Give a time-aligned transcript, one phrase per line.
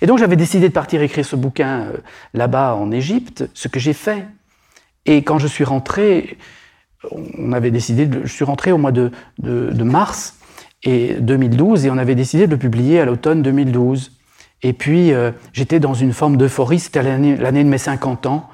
[0.00, 1.96] Et donc j'avais décidé de partir écrire ce bouquin euh,
[2.34, 4.24] là-bas en Égypte, ce que j'ai fait.
[5.06, 6.38] Et quand je suis rentré,
[7.12, 9.10] on avait décidé, de, je suis rentré au mois de,
[9.82, 10.36] mars
[10.82, 14.12] et 2012 et on avait décidé de le publier à l'automne 2012.
[14.62, 18.48] Et puis euh, j'étais dans une forme d'euphorie, c'était l'année de mes 50 ans.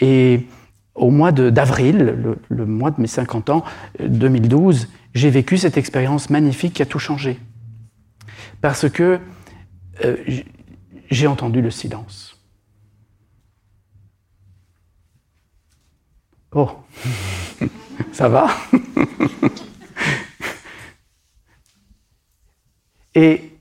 [0.00, 0.46] Et
[0.94, 3.64] au mois d'avril, le, mois de mes 50 ans,
[4.00, 7.38] 2012, j'ai vécu cette expérience magnifique qui a tout changé.
[8.60, 9.18] Parce que
[10.04, 10.16] euh,
[11.10, 12.40] j'ai entendu le silence.
[16.52, 16.70] Oh,
[18.12, 18.48] ça va?
[23.14, 23.56] Et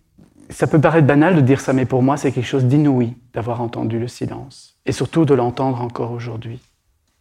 [0.49, 3.61] ça peut paraître banal de dire ça, mais pour moi, c'est quelque chose d'inouï d'avoir
[3.61, 4.77] entendu le silence.
[4.85, 6.61] Et surtout de l'entendre encore aujourd'hui.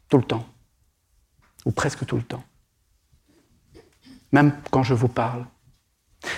[0.09, 0.45] Tout le temps.
[1.65, 2.43] Ou presque tout le temps.
[4.33, 5.47] Même quand je vous parle.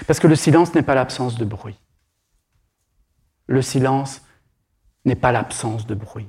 [0.07, 1.77] Parce que le silence n'est pas l'absence de bruit.
[3.47, 4.23] Le silence
[5.05, 6.29] n'est pas l'absence de bruit.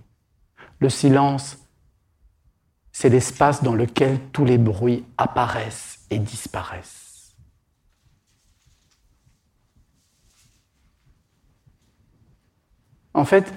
[0.80, 1.58] Le silence,
[2.91, 7.36] c'est l'espace dans lequel tous les bruits apparaissent et disparaissent.
[13.14, 13.52] En fait,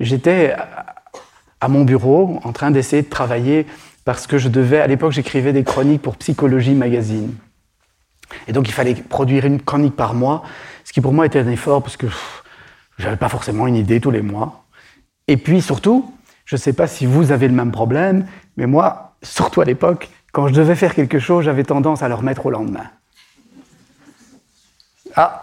[0.00, 0.56] j'étais
[1.60, 3.66] à mon bureau en train d'essayer de travailler
[4.04, 7.34] parce que je devais, à l'époque, j'écrivais des chroniques pour Psychologie Magazine.
[8.48, 10.42] Et donc, il fallait produire une chronique par mois,
[10.84, 12.06] ce qui pour moi était un effort parce que
[12.98, 14.66] j'avais pas forcément une idée tous les mois.
[15.28, 16.12] Et puis surtout,
[16.44, 20.08] je ne sais pas si vous avez le même problème, mais moi, surtout à l'époque,
[20.32, 22.90] quand je devais faire quelque chose, j'avais tendance à le remettre au lendemain.
[25.14, 25.42] Ah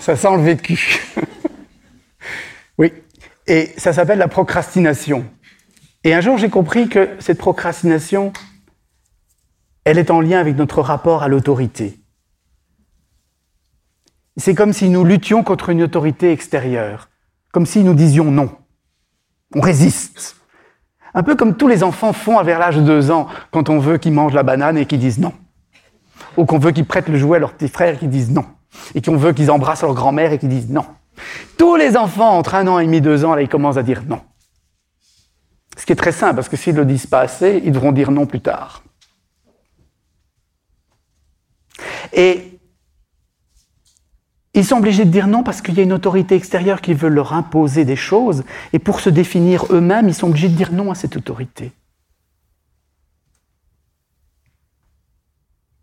[0.00, 1.00] Ça sent le vécu.
[2.78, 2.92] oui.
[3.46, 5.26] Et ça s'appelle la procrastination.
[6.02, 8.32] Et un jour, j'ai compris que cette procrastination,
[9.84, 11.98] elle est en lien avec notre rapport à l'autorité.
[14.36, 17.08] C'est comme si nous luttions contre une autorité extérieure,
[17.52, 18.50] comme si nous disions non.
[19.54, 20.36] On résiste.
[21.14, 23.98] Un peu comme tous les enfants font vers l'âge de deux ans quand on veut
[23.98, 25.32] qu'ils mangent la banane et qu'ils disent non.
[26.36, 28.44] Ou qu'on veut qu'ils prêtent le jouet à leurs petits frères et qu'ils disent non.
[28.96, 30.84] Et qu'on veut qu'ils embrassent leur grand-mère et qu'ils disent non.
[31.56, 34.02] Tous les enfants entre un an et demi, deux ans, là, ils commencent à dire
[34.08, 34.20] non.
[35.76, 37.92] Ce qui est très simple, parce que s'ils ne le disent pas assez, ils devront
[37.92, 38.82] dire non plus tard.
[42.12, 42.53] Et
[44.54, 47.08] ils sont obligés de dire non parce qu'il y a une autorité extérieure qui veut
[47.08, 50.90] leur imposer des choses, et pour se définir eux-mêmes, ils sont obligés de dire non
[50.90, 51.72] à cette autorité.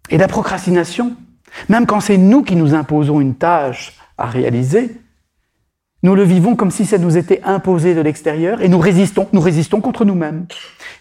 [0.09, 1.15] Et la procrastination,
[1.69, 5.00] même quand c'est nous qui nous imposons une tâche à réaliser,
[6.03, 9.41] nous le vivons comme si ça nous était imposé de l'extérieur et nous résistons, nous
[9.41, 10.47] résistons contre nous-mêmes.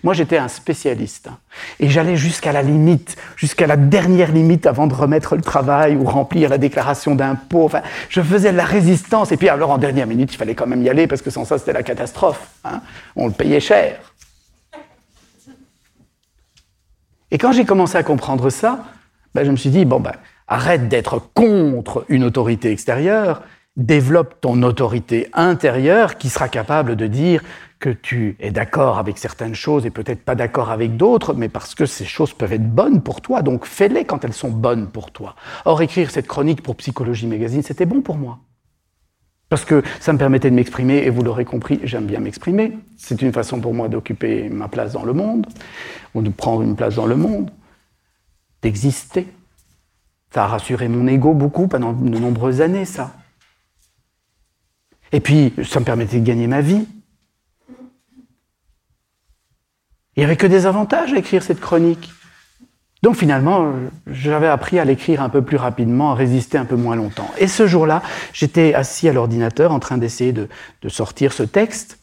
[0.02, 1.28] Moi, j'étais un spécialiste
[1.78, 6.04] et j'allais jusqu'à la limite, jusqu'à la dernière limite avant de remettre le travail ou
[6.04, 7.64] remplir la déclaration d'impôt.
[7.64, 7.80] Enfin,
[8.10, 10.82] je faisais de la résistance et puis alors en dernière minute, il fallait quand même
[10.82, 12.48] y aller parce que sans ça, c'était la catastrophe.
[12.64, 12.82] Hein.
[13.16, 13.98] On le payait cher.
[17.30, 18.84] Et quand j'ai commencé à comprendre ça,
[19.34, 20.12] ben, je me suis dit bon ben
[20.48, 23.42] arrête d'être contre une autorité extérieure
[23.76, 27.42] développe ton autorité intérieure qui sera capable de dire
[27.78, 31.74] que tu es d'accord avec certaines choses et peut-être pas d'accord avec d'autres, mais parce
[31.74, 35.10] que ces choses peuvent être bonnes pour toi, donc fais-les quand elles sont bonnes pour
[35.10, 35.34] toi.
[35.64, 38.38] Or, écrire cette chronique pour Psychologie Magazine, c'était bon pour moi.
[39.48, 42.78] Parce que ça me permettait de m'exprimer, et vous l'aurez compris, j'aime bien m'exprimer.
[42.98, 45.46] C'est une façon pour moi d'occuper ma place dans le monde,
[46.14, 47.50] ou de prendre une place dans le monde,
[48.62, 49.26] d'exister.
[50.32, 53.14] Ça a rassuré mon ego beaucoup pendant de nombreuses années, ça.
[55.12, 56.86] Et puis, ça me permettait de gagner ma vie.
[60.16, 62.12] Il n'y avait que des avantages à écrire cette chronique.
[63.02, 63.72] Donc finalement,
[64.06, 67.30] j'avais appris à l'écrire un peu plus rapidement, à résister un peu moins longtemps.
[67.38, 70.48] Et ce jour-là, j'étais assis à l'ordinateur en train d'essayer de,
[70.88, 71.98] sortir ce texte.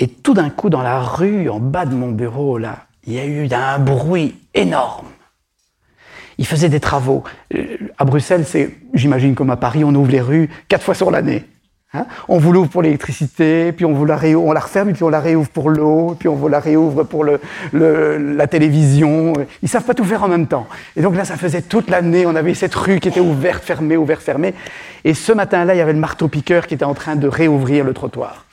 [0.00, 3.20] Et tout d'un coup, dans la rue, en bas de mon bureau, là, il y
[3.20, 5.06] a eu un bruit énorme.
[6.38, 7.24] Il faisait des travaux.
[7.54, 11.10] Euh, à Bruxelles, c'est, j'imagine comme à Paris, on ouvre les rues quatre fois sur
[11.10, 11.44] l'année.
[11.94, 12.04] Hein?
[12.28, 15.20] On vous l'ouvre pour l'électricité, puis on vous la on la referme, puis on la
[15.20, 17.24] réouvre pour l'eau, puis on vous la réouvre pour
[17.72, 19.32] la télévision.
[19.62, 20.66] Ils savent pas tout faire en même temps.
[20.96, 22.26] Et donc là, ça faisait toute l'année.
[22.26, 24.54] On avait cette rue qui était ouverte, fermée, ouverte, fermée.
[25.04, 27.94] Et ce matin-là, il y avait le marteau-piqueur qui était en train de réouvrir le
[27.94, 28.44] trottoir.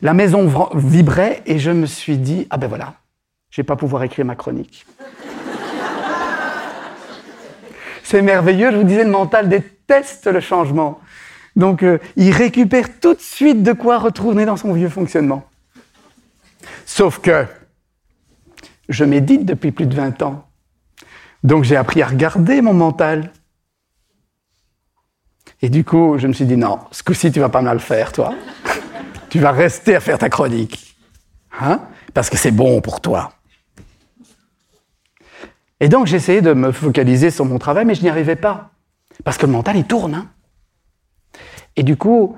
[0.00, 2.94] La maison vibrait et je me suis dit ah ben voilà,
[3.50, 4.84] je vais pas pouvoir écrire ma chronique.
[8.02, 8.72] C'est merveilleux.
[8.72, 11.00] Je vous disais, le mental déteste le changement.
[11.56, 15.44] Donc euh, il récupère tout de suite de quoi retourner dans son vieux fonctionnement.
[16.86, 17.46] Sauf que
[18.88, 20.46] je médite depuis plus de 20 ans.
[21.42, 23.32] Donc j'ai appris à regarder mon mental.
[25.60, 28.12] Et du coup, je me suis dit, non, ce coup-ci, tu vas pas mal faire,
[28.12, 28.34] toi.
[29.30, 30.96] tu vas rester à faire ta chronique.
[31.60, 31.80] Hein?
[32.14, 33.32] Parce que c'est bon pour toi.
[35.78, 38.70] Et donc, j'essayais de me focaliser sur mon travail, mais je n'y arrivais pas.
[39.24, 40.14] Parce que le mental, il tourne.
[40.14, 40.26] Hein
[41.76, 42.36] et du coup,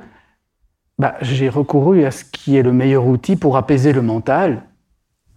[0.98, 4.62] bah, j'ai recouru à ce qui est le meilleur outil pour apaiser le mental,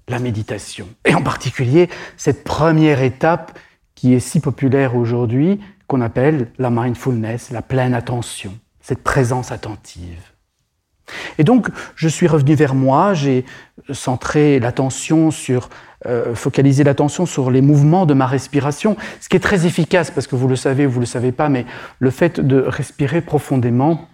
[0.07, 0.88] la méditation.
[1.05, 3.57] Et en particulier, cette première étape
[3.95, 10.21] qui est si populaire aujourd'hui, qu'on appelle la mindfulness, la pleine attention, cette présence attentive.
[11.38, 13.45] Et donc, je suis revenu vers moi, j'ai
[13.91, 15.69] centré l'attention sur,
[16.05, 20.27] euh, focalisé l'attention sur les mouvements de ma respiration, ce qui est très efficace, parce
[20.27, 21.65] que vous le savez ou vous ne le savez pas, mais
[21.99, 24.07] le fait de respirer profondément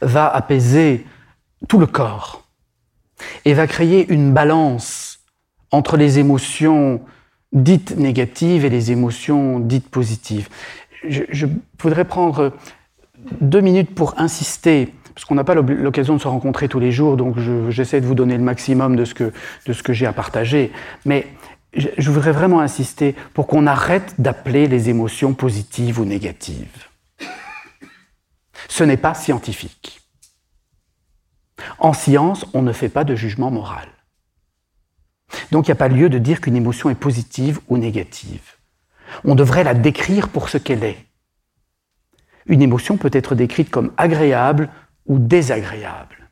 [0.00, 1.06] va apaiser
[1.68, 2.44] tout le corps
[3.44, 5.20] et va créer une balance
[5.70, 7.00] entre les émotions
[7.52, 10.48] dites négatives et les émotions dites positives.
[11.08, 11.46] Je,
[11.80, 12.52] voudrais prendre
[13.40, 17.16] deux minutes pour insister, parce qu'on n'a pas l'occasion de se rencontrer tous les jours,
[17.16, 17.36] donc
[17.68, 20.72] j'essaie de vous donner le maximum de ce que, j'ai à partager.
[21.04, 21.26] Mais
[21.74, 26.88] je, je voudrais vraiment insister pour qu'on arrête d'appeler les émotions positives ou négatives.
[28.68, 30.00] Ce n'est pas scientifique.
[31.78, 33.88] En science, on ne fait pas de jugement moral.
[35.50, 38.56] Donc il n'y a pas lieu de dire qu'une émotion est positive ou négative.
[39.24, 40.98] On devrait la décrire pour ce qu'elle est.
[42.46, 44.68] Une émotion peut être décrite comme agréable
[45.06, 46.30] ou désagréable.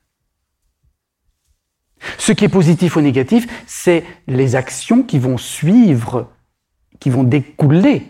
[2.19, 6.31] Ce qui est positif ou négatif, c'est les actions qui vont suivre,
[6.99, 8.07] qui vont découler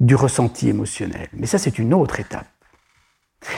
[0.00, 1.28] du ressenti émotionnel.
[1.32, 2.46] Mais ça, c'est une autre étape.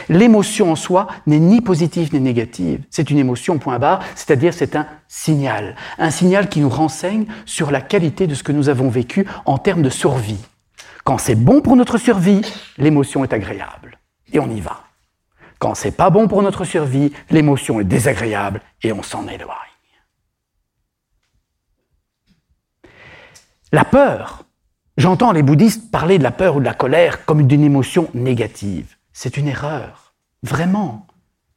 [0.08, 2.84] L'émotion en soi n'est ni positive ni négative.
[2.90, 5.76] C'est une émotion, point barre, c'est-à-dire c'est un signal.
[5.98, 9.58] Un signal qui nous renseigne sur la qualité de ce que nous avons vécu en
[9.58, 10.44] termes de survie.
[11.04, 12.42] Quand c'est bon pour notre survie,
[12.76, 13.98] l'émotion est agréable.
[14.32, 14.87] Et on y va.
[15.58, 19.56] Quand c'est pas bon pour notre survie, l'émotion est désagréable et on s'en éloigne.
[23.72, 24.44] La peur.
[24.96, 28.96] J'entends les bouddhistes parler de la peur ou de la colère comme d'une émotion négative.
[29.12, 31.06] C'est une erreur, vraiment.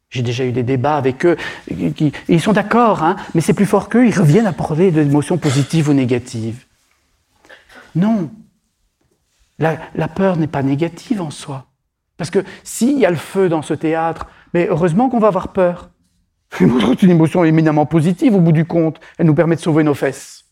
[0.10, 1.38] J'ai déjà eu des débats avec eux,
[1.70, 5.90] ils sont d'accord, hein, mais c'est plus fort qu'eux, ils reviennent à parler d'émotions positives
[5.90, 6.66] ou négatives.
[7.96, 8.30] Non,
[9.58, 11.71] la, la peur n'est pas négative en soi.
[12.22, 15.48] Parce que s'il y a le feu dans ce théâtre, mais heureusement qu'on va avoir
[15.48, 15.90] peur.
[16.56, 19.00] C'est une émotion éminemment positive au bout du compte.
[19.18, 20.46] Elle nous permet de sauver nos fesses.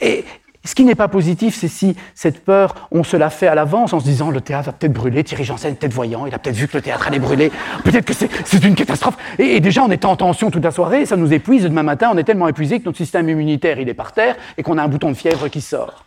[0.00, 0.24] Et,
[0.64, 3.92] ce qui n'est pas positif, c'est si cette peur, on se la fait à l'avance
[3.92, 6.38] en se disant le théâtre va peut-être brûler, Thierry Janssen est peut-être voyant, il a
[6.38, 7.52] peut-être vu que le théâtre allait brûler,
[7.84, 9.16] peut-être que c'est une catastrophe.
[9.38, 11.64] Et, déjà, on est en tension toute la soirée, ça nous épuise.
[11.64, 14.62] Demain matin, on est tellement épuisé que notre système immunitaire, il est par terre et
[14.62, 16.06] qu'on a un bouton de fièvre qui sort.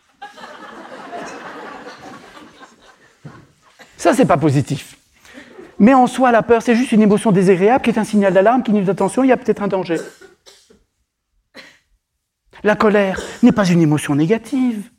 [3.99, 4.95] Ça, c'est pas positif.
[5.77, 8.63] Mais en soi, la peur, c'est juste une émotion désagréable qui est un signal d'alarme
[8.63, 9.97] qui nous dit attention, il y a peut-être un danger.
[12.63, 14.89] La colère n'est pas une émotion négative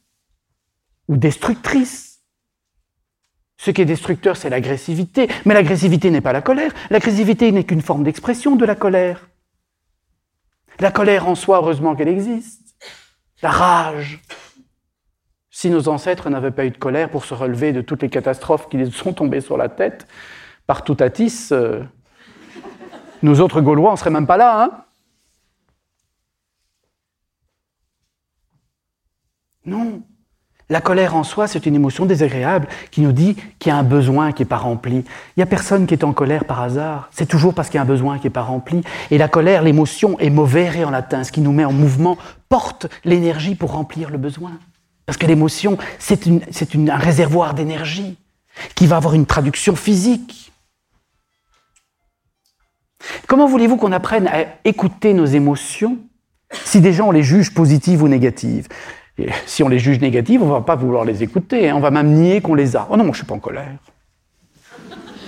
[1.09, 2.21] ou destructrice.
[3.57, 5.29] Ce qui est destructeur, c'est l'agressivité.
[5.47, 6.73] Mais l'agressivité n'est pas la colère.
[6.91, 9.31] L'agressivité n'est qu'une forme d'expression de la colère.
[10.79, 12.77] La colère en soi, heureusement qu'elle existe.
[13.41, 14.21] La rage.
[15.61, 18.71] Si nos ancêtres n'avaient pas eu de colère pour se relever de toutes les catastrophes
[18.71, 20.07] qui les sont tombées sur la tête,
[20.67, 20.97] par tout
[21.53, 21.83] euh,
[23.23, 24.71] nous autres Gaulois, on serait même pas là, hein
[29.67, 30.01] Non.
[30.71, 33.83] La colère en soi, c'est une émotion désagréable qui nous dit qu'il y a un
[33.83, 34.95] besoin qui n'est pas rempli.
[34.97, 35.05] Il
[35.37, 37.11] n'y a personne qui est en colère par hasard.
[37.11, 38.81] C'est toujours parce qu'il y a un besoin qui n'est pas rempli.
[39.11, 42.17] Et la colère, l'émotion est movere en latin, ce qui nous met en mouvement,
[42.49, 44.53] porte l'énergie pour remplir le besoin.
[45.11, 48.17] Parce que l'émotion, c'est un réservoir d'énergie
[48.77, 50.53] qui va avoir une traduction physique.
[53.27, 55.99] Comment voulez-vous qu'on apprenne à écouter nos émotions
[56.65, 58.69] si déjà on les juge positives ou négatives?
[59.47, 61.75] Si on les juge négatives, on ne va pas vouloir les écouter, hein.
[61.75, 62.87] on va même nier qu'on les a.
[62.89, 63.81] Oh non, je ne suis pas en colère.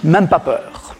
[0.05, 0.95] Même pas peur.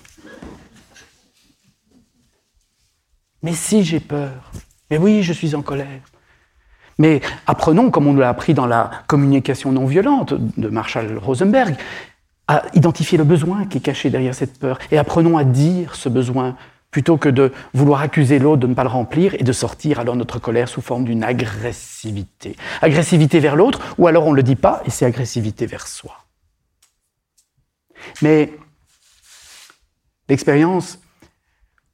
[3.45, 4.51] Mais si j'ai peur,
[4.91, 6.12] mais oui, je suis en colère.
[7.03, 11.75] Mais apprenons, comme on l'a appris dans la communication non violente de Marshall Rosenberg,
[12.47, 14.79] à identifier le besoin qui est caché derrière cette peur.
[14.93, 16.57] Et apprenons à dire ce besoin
[16.93, 20.15] plutôt que de vouloir accuser l'autre de ne pas le remplir et de sortir alors
[20.15, 22.55] notre colère sous forme d'une agressivité.
[22.83, 26.15] Agressivité vers l'autre, ou alors on ne le dit pas et c'est agressivité vers soi.
[28.23, 28.53] Mais
[30.29, 31.01] l'expérience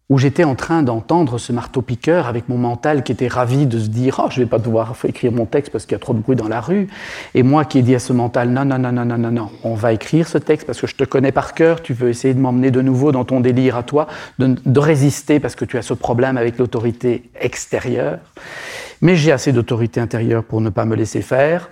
[0.08, 3.88] où j'étais en train d'entendre ce marteau-piqueur avec mon mental qui était ravi de se
[3.88, 6.20] dire oh, je vais pas devoir écrire mon texte parce qu'il y a trop de
[6.20, 6.88] bruit dans la rue.
[7.34, 9.50] Et moi qui ai dit à ce mental non, non, non, non, non, non, non,
[9.64, 12.32] on va écrire ce texte parce que je te connais par cœur, tu veux essayer
[12.32, 14.06] de m'emmener de nouveau dans ton délire à toi,
[14.38, 18.18] de résister parce que tu as ce problème avec l'autorité extérieure.
[19.02, 21.70] Mais j'ai assez d'autorité intérieure pour ne pas me laisser faire.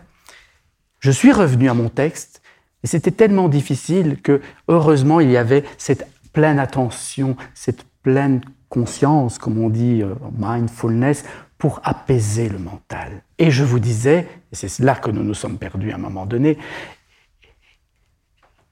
[1.00, 2.42] Je suis revenu à mon texte
[2.84, 9.36] et c'était tellement difficile que heureusement il y avait cette pleine attention, cette pleine conscience,
[9.36, 11.24] comme on dit, euh, mindfulness,
[11.58, 13.24] pour apaiser le mental.
[13.36, 16.24] Et je vous disais, et c'est là que nous nous sommes perdus à un moment
[16.24, 16.56] donné,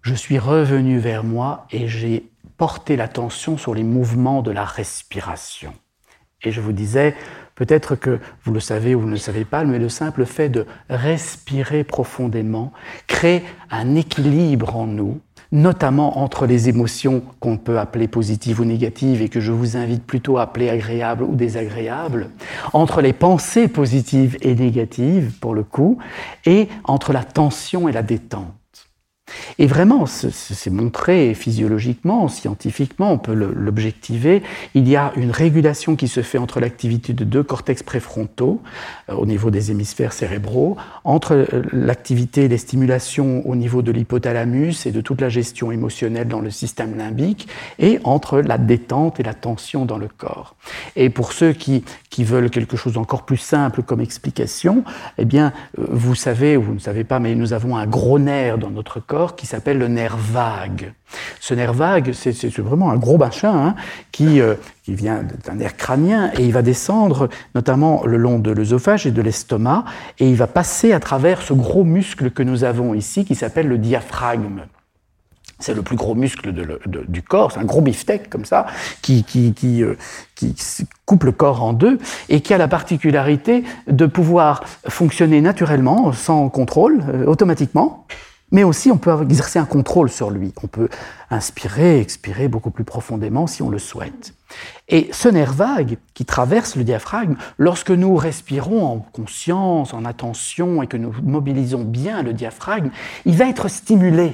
[0.02, 5.74] je suis revenu vers moi et j'ai porté l'attention sur les mouvements de la respiration.
[6.44, 7.16] Et je vous disais,
[7.56, 10.48] peut-être que vous le savez ou vous ne le savez pas, mais le simple fait
[10.48, 12.72] de respirer profondément
[13.08, 15.20] crée un équilibre en nous
[15.54, 20.04] notamment entre les émotions qu'on peut appeler positives ou négatives et que je vous invite
[20.04, 22.28] plutôt à appeler agréables ou désagréables,
[22.72, 25.98] entre les pensées positives et négatives pour le coup,
[26.44, 28.52] et entre la tension et la détente.
[29.58, 34.42] Et vraiment, c'est montré physiologiquement, scientifiquement, on peut l'objectiver.
[34.74, 38.60] Il y a une régulation qui se fait entre l'activité de deux cortex préfrontaux,
[39.08, 43.92] euh, au niveau des hémisphères cérébraux, entre euh, l'activité et les stimulations au niveau de
[43.92, 47.48] l'hypothalamus et de toute la gestion émotionnelle dans le système limbique,
[47.78, 50.56] et entre la détente et la tension dans le corps.
[50.96, 51.84] Et pour ceux qui,
[52.18, 54.84] veulent quelque chose d'encore plus simple comme explication,
[55.18, 58.18] eh bien, euh, vous savez, ou vous ne savez pas, mais nous avons un gros
[58.18, 60.92] nerf dans notre corps qui s'appelle le nerf vague.
[61.40, 63.74] Ce nerf vague, c'est vraiment un gros machin hein,
[64.12, 64.54] qui, euh,
[64.84, 69.10] qui vient d'un nerf crânien et il va descendre notamment le long de l'œsophage et
[69.10, 69.84] de l'estomac
[70.18, 73.68] et il va passer à travers ce gros muscle que nous avons ici qui s'appelle
[73.68, 74.66] le diaphragme.
[75.60, 76.52] C'est le plus gros muscle
[77.08, 78.66] du corps, c'est un gros beefsteak comme ça,
[79.02, 79.96] qui, qui, qui, euh,
[81.06, 86.48] coupe le corps en deux et qui a la particularité de pouvoir fonctionner naturellement, sans
[86.48, 88.06] contrôle, euh, automatiquement,
[88.50, 90.52] mais aussi on peut exercer un contrôle sur lui.
[90.62, 90.88] On peut
[91.30, 94.34] inspirer, expirer beaucoup plus profondément si on le souhaite.
[94.88, 100.82] Et ce nerf vague qui traverse le diaphragme, lorsque nous respirons en conscience, en attention
[100.82, 102.90] et que nous mobilisons bien le diaphragme,
[103.24, 104.32] il va être stimulé.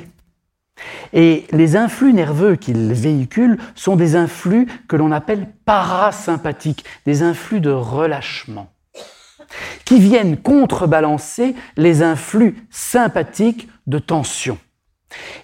[1.12, 7.60] Et les influx nerveux qu'il véhicule sont des influx que l'on appelle parasympathiques, des influx
[7.60, 8.70] de relâchement
[9.84, 14.58] qui viennent contrebalancer les influx sympathiques de tension.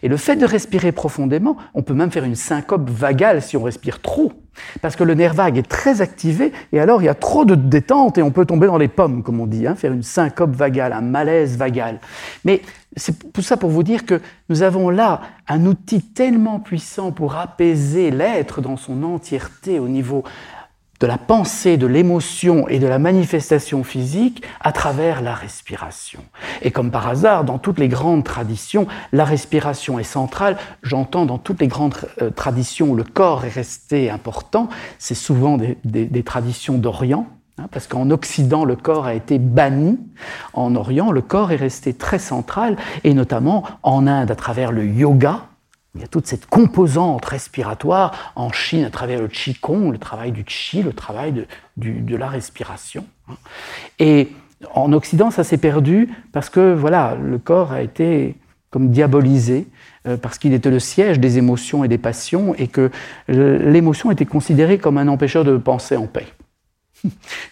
[0.03, 3.63] Et le fait de respirer profondément, on peut même faire une syncope vagale si on
[3.63, 4.33] respire trop,
[4.81, 7.55] parce que le nerf vague est très activé, et alors il y a trop de
[7.55, 10.55] détente et on peut tomber dans les pommes, comme on dit, hein, faire une syncope
[10.55, 12.01] vagale, un malaise vagal.
[12.45, 12.63] Mais
[12.97, 17.37] c'est tout ça pour vous dire que nous avons là un outil tellement puissant pour
[17.37, 20.23] apaiser l'être dans son entièreté au niveau
[21.01, 26.21] de la pensée, de l'émotion et de la manifestation physique à travers la respiration.
[26.63, 30.57] Et comme par hasard, dans toutes les grandes traditions, la respiration est centrale.
[30.83, 35.59] J'entends dans toutes les grandes euh, traditions où le corps est resté important, c'est souvent
[35.59, 37.27] des, traditions d'Orient,
[37.59, 39.99] hein, parce qu'en Occident, le corps a été banni.
[40.53, 44.87] En Orient, le corps est resté très central, et notamment en Inde, à travers le
[44.87, 45.43] yoga,
[45.97, 50.31] il y a toute cette composante respiratoire en Chine à travers le Qigong, le travail
[50.31, 53.07] du Qi, le travail de, la respiration.
[53.99, 54.29] Et
[54.75, 58.37] en Occident, ça s'est perdu parce que voilà, le corps a été
[58.71, 59.67] comme diabolisé,
[60.07, 62.91] euh, parce qu'il était le siège des émotions et des passions, et que
[63.31, 66.27] euh, l'émotion était considérée comme un empêcheur de penser en paix.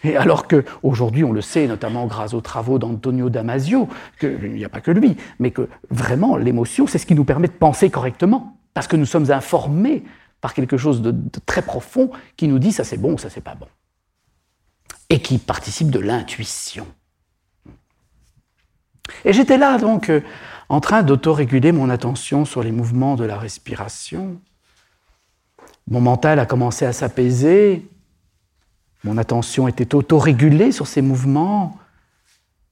[0.04, 4.68] Et alors qu'aujourd'hui, on le sait, notamment grâce aux travaux d'Antonio Damasio, qu'il n'y a
[4.68, 8.56] pas que lui, mais que vraiment l'émotion, c'est ce qui nous permet de penser correctement,
[8.74, 10.02] parce que nous sommes informés
[10.40, 11.14] par quelque chose de,
[11.46, 13.68] très profond qui nous dit ça c'est bon, ça c'est pas bon,
[15.08, 16.86] et qui participe de l'intuition.
[19.24, 20.20] Et j'étais là donc euh,
[20.68, 24.38] en train d'autoréguler mon attention sur les mouvements de la respiration.
[25.88, 27.86] Mon mental a commencé à s'apaiser,
[29.04, 31.78] mon attention était autorégulée sur ces mouvements.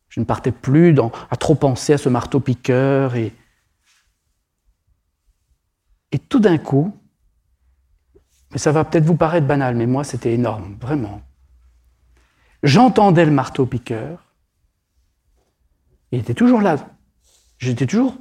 [0.08, 0.94] Je ne partais plus
[1.30, 3.14] à trop penser à ce marteau-piqueur.
[3.16, 3.32] Et,
[6.10, 6.96] et tout d'un coup,
[8.50, 11.22] mais ça va peut-être vous paraître banal, mais moi c'était énorme, vraiment.
[12.62, 14.24] J'entendais le marteau-piqueur.
[16.12, 16.76] Il était toujours là.
[17.58, 18.16] J'étais toujours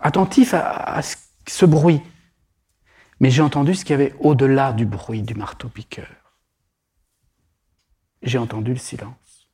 [0.00, 1.00] attentif à
[1.46, 2.00] ce bruit.
[3.20, 6.23] Mais j'ai entendu ce qu'il y avait au-delà du bruit du marteau-piqueur
[8.24, 9.48] j'ai entendu le silence.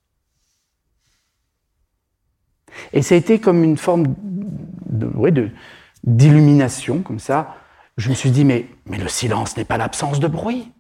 [2.93, 4.15] Et ça a été comme une forme
[6.05, 7.57] d'illumination, comme ça.
[7.97, 10.73] Je me suis dit, mais, mais le silence n'est pas l'absence de bruit.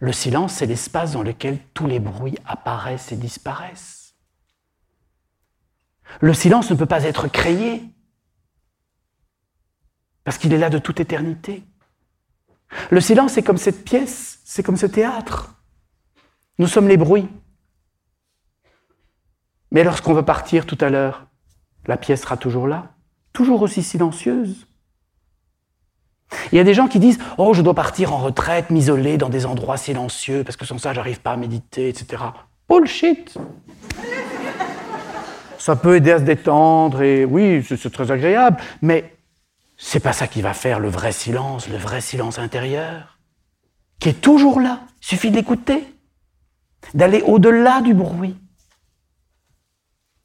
[0.00, 4.14] Le silence, c'est l'espace dans lequel tous les bruits apparaissent et disparaissent.
[6.20, 7.84] Le silence ne peut pas être créé,
[10.24, 11.62] parce qu'il est là de toute éternité.
[12.90, 15.61] Le silence, c'est comme cette pièce, c'est comme ce théâtre.
[16.58, 17.28] Nous sommes les bruits.
[19.70, 21.26] Mais lorsqu'on va partir tout à l'heure,
[21.86, 22.92] la pièce sera toujours là,
[23.32, 24.66] toujours aussi silencieuse.
[26.50, 29.28] Il y a des gens qui disent Oh, je dois partir en retraite, m'isoler dans
[29.28, 32.22] des endroits silencieux, parce que sans ça, j'arrive pas à méditer, etc.
[32.68, 33.36] Bullshit
[35.58, 39.14] Ça peut aider à se détendre, et oui, c'est très agréable, mais
[39.76, 43.18] c'est pas ça qui va faire le vrai silence, le vrai silence intérieur,
[43.98, 44.80] qui est toujours là.
[45.02, 45.84] Il suffit de l'écouter,
[46.94, 48.36] d'aller au-delà du bruit,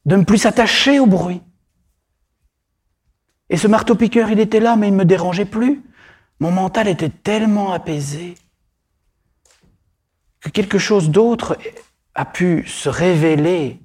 [0.06, 1.42] de ne plus s'attacher au bruit.
[3.50, 5.84] Et ce marteau-piqueur, il était là, mais il ne me dérangeait plus.
[6.40, 8.36] Mon mental était tellement apaisé
[10.42, 11.58] que quelque chose d'autre
[12.14, 13.80] a pu se révéler,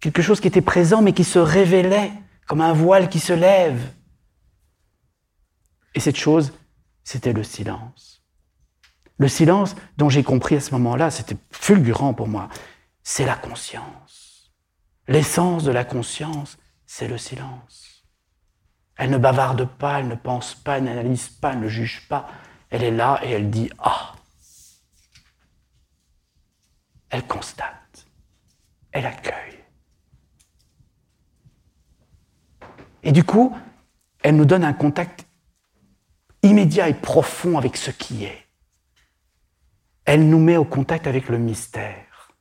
[0.00, 2.12] quelque chose qui était présent mais qui se révélait
[2.46, 3.80] comme un voile qui se lève.
[5.94, 6.52] Et cette chose,
[7.04, 8.17] c'était le silence.
[9.18, 12.48] Le silence dont j'ai compris à ce moment-là, c'était fulgurant pour moi,
[13.02, 14.52] c'est la conscience.
[15.08, 18.04] L'essence de la conscience, c'est le silence.
[18.96, 22.28] Elle ne bavarde pas, elle ne pense pas, elle n'analyse pas, elle ne juge pas.
[22.70, 24.14] Elle est là et elle dit Ah.
[27.10, 28.06] Elle constate.
[28.92, 29.58] Elle accueille.
[33.02, 33.56] Et du coup,
[34.22, 35.26] elle nous donne un contact
[36.42, 38.47] immédiat et profond avec ce qui est.
[40.08, 42.32] Elle nous met au contact avec le mystère.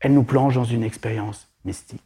[0.00, 2.00] Elle nous plonge dans une expérience mystique.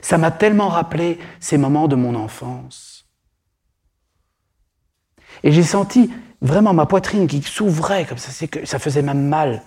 [0.00, 3.04] Ça m'a tellement rappelé ces moments de mon enfance.
[5.42, 8.32] Et j'ai senti vraiment ma poitrine qui s'ouvrait comme ça,
[8.64, 9.60] ça faisait même mal.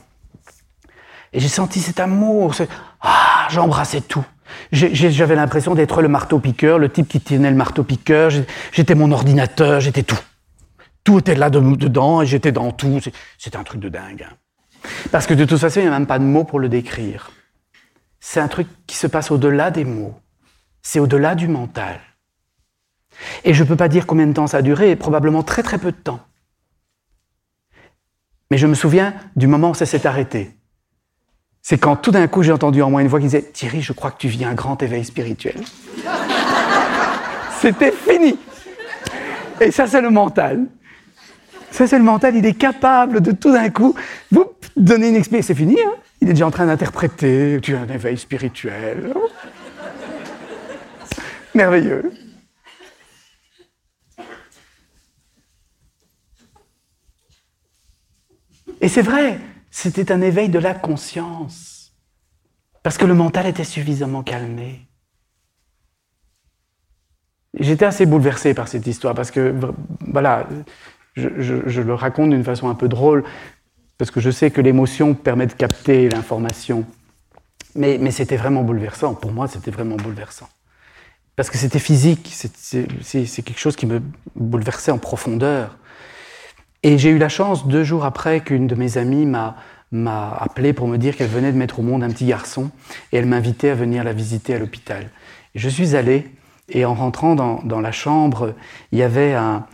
[1.32, 2.56] Et j'ai senti cet amour,
[3.02, 4.26] ah, j'embrassais tout.
[4.72, 8.32] J'avais l'impression d'être le marteau-piqueur, le type qui tenait le marteau-piqueur.
[8.72, 10.18] J'étais mon ordinateur, j'étais tout.
[11.04, 13.00] Tout était là dedans et j'étais dans tout.
[13.38, 14.28] C'était un truc de dingue.
[14.30, 14.36] Hein.
[15.12, 17.32] Parce que de toute façon, il n'y a même pas de mots pour le décrire.
[18.20, 20.20] C'est un truc qui se passe au-delà des mots.
[20.82, 22.00] C'est au-delà du mental.
[23.44, 25.78] Et je ne peux pas dire combien de temps ça a duré, probablement très très
[25.78, 26.20] peu de temps.
[28.52, 30.56] Mais je me souviens du moment où ça s'est arrêté.
[31.62, 33.94] C'est quand tout d'un coup j'ai entendu en moi une voix qui disait Thierry, je
[33.94, 35.62] crois que tu vis un grand éveil spirituel.
[37.60, 38.38] C'était fini.
[39.60, 40.66] Et ça, c'est le mental.
[41.72, 42.36] Ça, c'est le mental.
[42.36, 43.96] Il est capable de tout d'un coup
[44.32, 45.48] vous donner une explication.
[45.48, 47.60] C'est fini, hein Il est déjà en train d'interpréter.
[47.62, 49.14] Tu as un éveil spirituel
[51.56, 52.12] merveilleux.
[58.82, 61.94] Et c'est vrai, c'était un éveil de la conscience,
[62.82, 64.88] parce que le mental était suffisamment calmé.
[67.60, 69.54] J'étais assez bouleversé par cette histoire, parce que,
[70.00, 70.48] voilà,
[71.16, 73.24] je, le raconte d'une façon un peu drôle,
[73.98, 76.86] parce que je sais que l'émotion permet de capter l'information.
[77.76, 80.50] mais c'était vraiment bouleversant, pour moi c'était vraiment bouleversant
[81.40, 84.02] parce que c'était physique, c'est quelque chose qui me
[84.36, 85.78] bouleversait en profondeur.
[86.84, 90.90] Et j'ai eu la chance, deux jours après, qu'une de mes amies m'a appelé pour
[90.90, 92.72] me dire qu'elle venait de mettre au monde un petit garçon
[93.14, 95.12] et elle m'invitait à venir la visiter à l'hôpital.
[95.56, 96.28] Je suis allé
[96.68, 98.54] et en rentrant dans, dans la chambre,
[98.92, 99.66] il y avait un,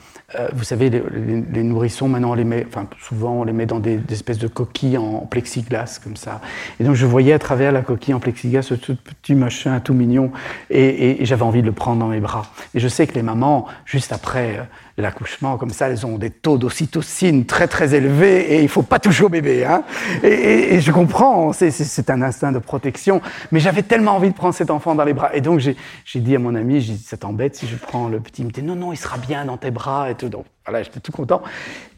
[0.53, 3.99] vous savez, les, nourrissons, maintenant, on les met, enfin, souvent, on les met dans des,
[4.09, 6.41] espèces de coquilles en, plexiglas, comme ça.
[6.79, 9.93] Et donc, je voyais à travers la coquille en plexiglas ce tout petit machin tout
[9.93, 10.31] mignon,
[10.69, 12.47] et, j'avais envie de le prendre dans mes bras.
[12.73, 14.63] Et je sais que les mamans, juste après euh,
[14.97, 18.99] l'accouchement, comme ça, elles ont des taux d'ocytocine très, très élevés, et il faut pas
[18.99, 19.65] toucher au bébé.
[19.65, 19.83] Hein.
[20.23, 24.69] Et, je comprends, c'est un instinct de protection, mais j'avais tellement envie de prendre cet
[24.69, 25.35] enfant dans les bras.
[25.35, 25.75] Et donc, j'ai
[26.19, 28.41] dit à mon ami, j'ai dit, ça t'embête si je prends le petit?
[28.41, 30.13] Il me dit, non, non, il sera bien dans tes bras.
[30.13, 31.41] Donc voilà, j'étais tout content.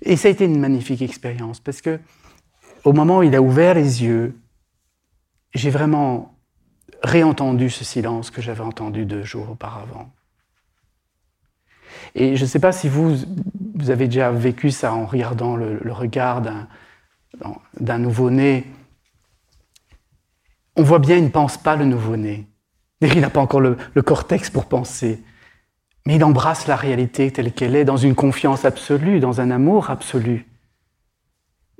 [0.02, 2.00] Et ça a été une magnifique expérience parce que
[2.84, 4.36] au moment où il a ouvert les yeux,
[5.54, 6.36] j'ai vraiment
[7.04, 10.10] réentendu ce silence que j'avais entendu deux jours auparavant.
[12.16, 13.16] Et je ne sais pas si vous,
[13.90, 16.42] avez déjà vécu ça en regardant le, regard
[17.80, 18.66] d'un nouveau-né.
[20.76, 22.48] On voit bien, il ne pense pas le nouveau-né.
[23.02, 25.24] Il n'a pas encore le cortex pour penser
[26.08, 29.90] mais il embrasse la réalité telle qu'elle est, dans une confiance absolue, dans un amour
[29.90, 30.48] absolu.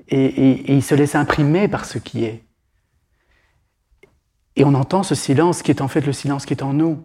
[0.08, 2.44] Et, il se laisse imprimer par ce qui est.
[4.54, 7.02] Et on entend ce silence qui est en fait le silence qui est en nous.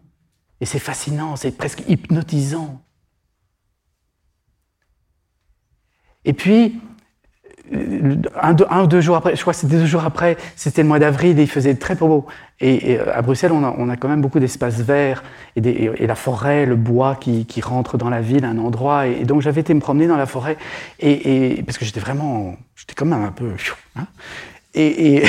[0.59, 2.82] Et c'est fascinant, c'est presque hypnotisant.
[6.25, 6.79] Et puis,
[8.41, 10.99] un, ou deux jours après, je crois que c'était deux jours après, c'était le mois
[10.99, 12.25] d'avril et il faisait très beau.
[12.59, 15.23] Et, à Bruxelles, on a, quand même beaucoup d'espaces verts
[15.55, 19.07] et, la forêt, le bois qui, rentre dans la ville, un endroit.
[19.07, 20.57] Et, donc j'avais été me promener dans la forêt
[20.99, 23.51] et, parce que j'étais vraiment, j'étais quand même un peu.
[23.95, 24.07] Hein,
[24.75, 25.21] et,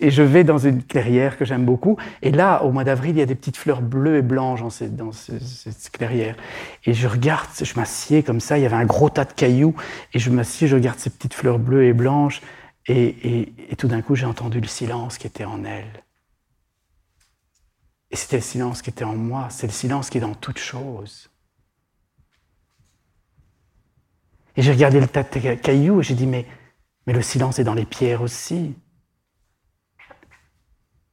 [0.00, 1.96] je vais dans une clairière que j'aime beaucoup.
[2.20, 5.12] Et là, au mois d'avril, il y a des petites fleurs bleues et blanches dans,
[5.12, 6.36] cette, clairière.
[6.84, 9.74] Et je regarde, je m'assieds comme ça, il y avait un gros tas de cailloux.
[10.12, 12.42] Et je m'assieds, je regarde ces petites fleurs bleues et blanches.
[12.88, 16.02] Et, tout d'un coup, j'ai entendu le silence qui était en elle.
[18.10, 19.46] Et c'était le silence qui était en moi.
[19.50, 21.30] C'est le silence qui est dans toute chose.
[24.56, 26.46] Et j'ai regardé le tas de cailloux et j'ai dit, mais
[27.06, 28.74] mais le silence est dans les pierres aussi.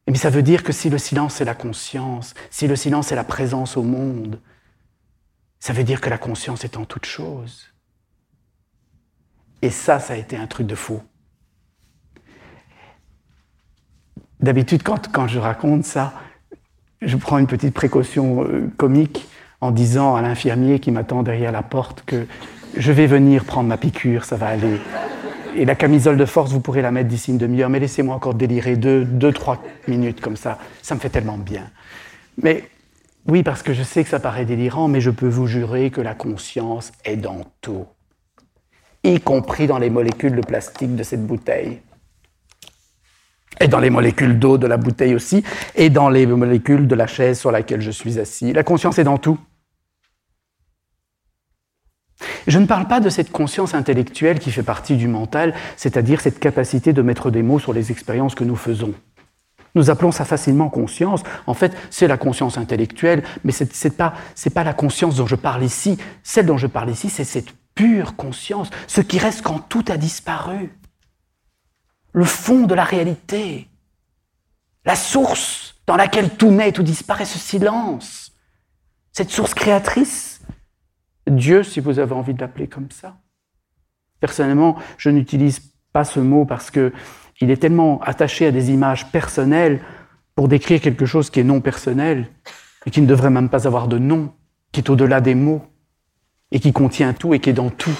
[0.05, 3.11] Et bien ça veut dire que si le silence est la conscience, si le silence
[3.11, 4.39] est la présence au monde,
[5.59, 7.73] ça veut dire que la conscience est en toute chose.
[9.61, 11.01] Et ça, ça a été un truc de fou.
[14.41, 16.13] D'habitude, quand, quand, je raconte ça,
[17.01, 19.25] je prends une petite précaution euh, comique
[19.61, 22.27] en disant à l'infirmier qui m'attend derrière la porte que
[22.75, 24.81] je vais venir prendre ma piqûre, ça va aller
[25.55, 28.33] et la camisole de force, vous pourrez la mettre d'ici une demi-heure, mais laissez-moi encore
[28.33, 30.57] délirer deux, deux, trois minutes comme ça.
[30.81, 31.69] Ça me fait tellement bien.
[32.41, 32.63] Mais
[33.27, 36.01] oui, parce que je sais que ça paraît délirant, mais je peux vous jurer que
[36.01, 37.85] la conscience est dans tout,
[39.03, 41.79] y compris dans les molécules de plastique de cette bouteille.
[43.59, 45.43] Et dans les molécules d'eau de la bouteille aussi,
[45.75, 48.51] et dans les molécules de la chaise sur laquelle je suis assis.
[48.51, 49.37] La conscience est dans tout.
[52.47, 56.39] Je ne parle pas de cette conscience intellectuelle qui fait partie du mental, c'est-à-dire cette
[56.39, 58.93] capacité de mettre des mots sur les expériences que nous faisons.
[59.75, 61.23] Nous appelons ça facilement conscience.
[61.47, 64.13] En fait, c'est la conscience intellectuelle, mais ce n'est pas,
[64.63, 65.97] la conscience dont je parle ici.
[66.21, 69.97] Celle dont je parle ici, c'est cette pure conscience, ce qui reste quand tout a
[69.97, 70.77] disparu.
[72.11, 73.67] Le fond de la réalité,
[74.85, 78.31] la source dans laquelle tout naît tout disparaît, ce silence,
[79.11, 80.32] cette source créatrice
[81.27, 83.17] Dieu, si vous avez envie de l'appeler comme ça.
[84.19, 86.91] Personnellement, je n'utilise pas ce mot parce que
[87.41, 89.81] il est tellement attaché à des images personnelles
[90.35, 92.29] pour décrire quelque chose qui est non personnel
[92.85, 94.33] et qui ne devrait même pas avoir de nom,
[94.71, 95.65] qui est au-delà des mots
[96.51, 97.97] et qui contient tout et qui est dans tout.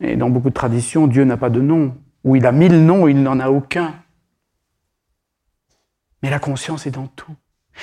[0.00, 3.08] Et dans beaucoup de traditions, Dieu n'a pas de nom, ou il a mille noms,
[3.08, 3.94] il n'en a aucun.
[6.22, 7.34] Mais la conscience est dans tout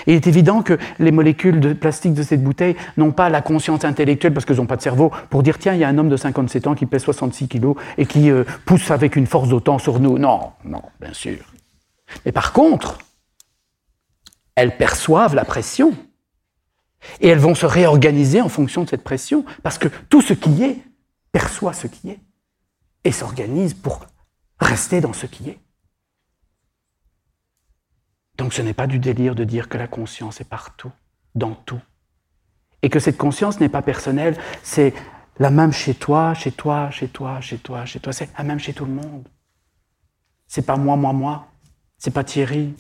[0.08, 3.86] il est évident que les molécules de plastique de cette bouteille n'ont pas la conscience
[3.86, 6.10] intellectuelle, parce qu'elles n'ont pas de cerveau, pour dire tiens, il y a un homme
[6.10, 9.80] de 57 ans qui pèse 66 kilos et qui euh, pousse avec une force d'autant
[9.80, 10.18] sur nous.
[10.18, 11.38] Non, non, bien sûr.
[12.26, 13.00] Mais par contre,
[14.56, 15.94] elles perçoivent la pression.
[17.22, 20.64] Et elles vont se réorganiser en fonction de cette pression, parce que tout ce qui
[20.64, 20.80] est
[21.32, 22.20] perçoit ce qui est
[23.04, 24.06] et s'organise pour
[24.60, 25.60] rester dans ce qui est.
[28.38, 30.92] Donc ce n'est pas du délire de dire que la conscience est partout,
[31.36, 31.82] dans tout.
[32.82, 34.94] Et que cette conscience n'est pas personnelle, c'est
[35.40, 38.60] la même chez toi, chez toi, chez toi, chez toi, chez toi, c'est la même
[38.60, 39.28] chez tout le monde.
[40.48, 41.48] C'est pas moi, moi, moi.
[41.98, 42.76] C'est pas Thierry,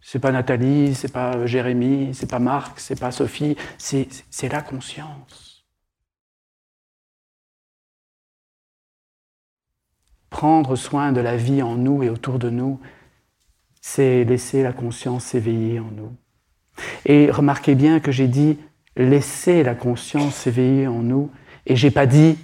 [0.00, 5.66] c'est pas Nathalie, c'est pas Jérémie, c'est pas Marc, c'est pas Sophie, c'est la conscience.
[10.30, 12.80] Prendre soin de la vie en nous et autour de nous,
[13.86, 16.16] c'est laisser la conscience s'éveiller en nous.
[17.04, 18.58] Et remarquez bien que j'ai dit
[18.96, 21.30] laisser la conscience s'éveiller en nous,
[21.66, 22.38] et j'ai pas dit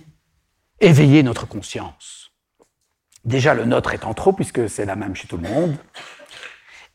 [0.81, 2.31] éveiller notre conscience.
[3.25, 5.77] Déjà, le nôtre est en trop, puisque c'est la même chez tout le monde.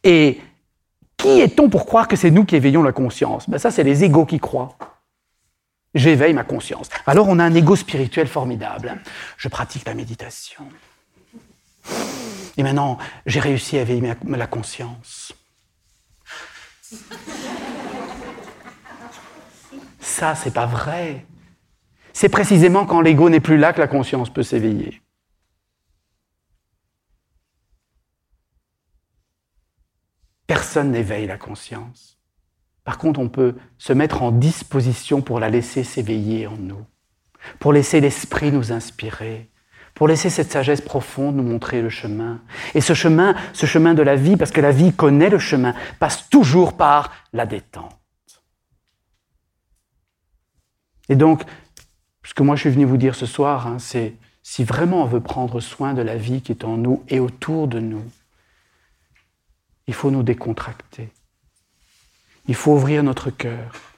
[0.04, 0.40] Et
[1.18, 3.50] qui est-on pour croire que c'est nous qui éveillons la conscience?
[3.50, 4.78] Ben Ça, c'est les égaux qui croient.
[5.96, 6.90] J'éveille ma conscience.
[7.08, 9.02] Alors, on a un ego spirituel formidable.
[9.38, 10.70] Je pratique la méditation.
[12.58, 15.34] Et maintenant, j'ai réussi à éveiller la conscience.
[20.00, 21.26] Ça, c'est pas vrai.
[22.14, 25.02] C'est précisément quand l'ego n'est plus là que la conscience peut s'éveiller.
[30.48, 32.18] Personne n'éveille la conscience.
[32.84, 36.86] Par contre, on peut se mettre en disposition pour la laisser s'éveiller en nous,
[37.60, 39.50] pour laisser l'esprit nous inspirer,
[39.96, 42.42] pour laisser cette sagesse profonde nous montrer le chemin.
[42.76, 45.74] Et ce chemin, ce chemin de la vie, parce que la vie connaît le chemin,
[46.00, 47.98] passe toujours par la détente.
[51.08, 51.44] Et donc,
[52.24, 55.06] ce que moi je suis venu vous dire ce soir, hein, c'est si vraiment on
[55.06, 58.04] veut prendre soin de la vie qui est en nous et autour de nous,
[59.88, 61.10] il faut nous décontracter.
[62.48, 63.95] Il faut ouvrir notre cœur.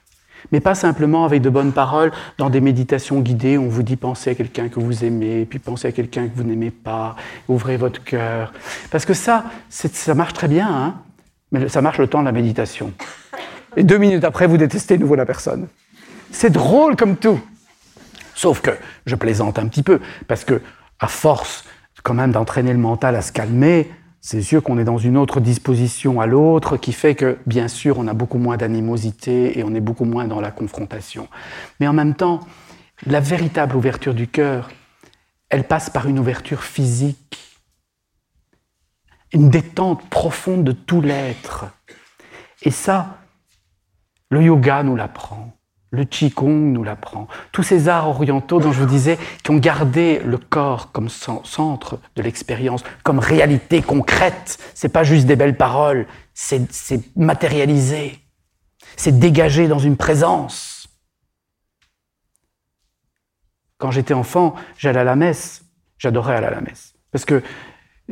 [0.52, 4.30] Mais pas simplement avec de bonnes paroles dans des méditations guidées on vous dit pensez
[4.30, 7.16] à quelqu'un que vous aimez, puis pensez à quelqu'un que vous n'aimez pas,
[7.48, 8.52] ouvrez votre cœur.
[8.90, 10.94] Parce que ça, ça marche très bien, hein
[11.50, 12.92] mais ça marche le temps de la méditation.
[13.76, 15.68] Et deux minutes après, vous détestez de nouveau la personne.
[16.30, 17.40] C'est drôle comme tout.
[18.34, 18.70] Sauf que
[19.06, 20.60] je plaisante un petit peu, parce que
[21.00, 21.64] à force
[22.02, 25.40] quand même d'entraîner le mental à se calmer, c'est sûr qu'on est dans une autre
[25.40, 29.74] disposition à l'autre qui fait que, bien sûr, on a beaucoup moins d'animosité et on
[29.74, 31.28] est beaucoup moins dans la confrontation.
[31.78, 32.40] Mais en même temps,
[33.06, 34.70] la véritable ouverture du cœur,
[35.50, 37.38] elle passe par une ouverture physique,
[39.32, 41.66] une détente profonde de tout l'être.
[42.62, 43.18] Et ça,
[44.30, 45.57] le yoga nous l'apprend.
[45.90, 47.28] Le Qigong nous l'apprend.
[47.50, 51.98] Tous ces arts orientaux dont je vous disais, qui ont gardé le corps comme centre
[52.14, 54.58] de l'expérience, comme réalité concrète.
[54.74, 58.18] C'est pas juste des belles paroles, c'est matérialisé.
[58.96, 60.88] C'est dégagé dans une présence.
[63.78, 65.64] Quand j'étais enfant, j'allais à la messe.
[65.98, 66.94] J'adorais aller à la messe.
[67.12, 67.42] Parce que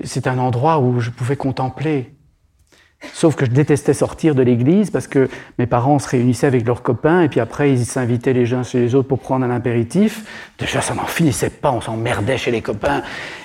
[0.05, 2.16] c'est un endroit où je pouvais contempler
[3.13, 5.29] Sauf que je détestais sortir de l'église parce que
[5.59, 8.81] mes parents se réunissaient avec leurs copains et puis après ils s'invitaient les uns chez
[8.81, 10.53] les autres pour prendre un apéritif.
[10.59, 13.03] Déjà ça n'en finissait pas, on s'emmerdait chez les copains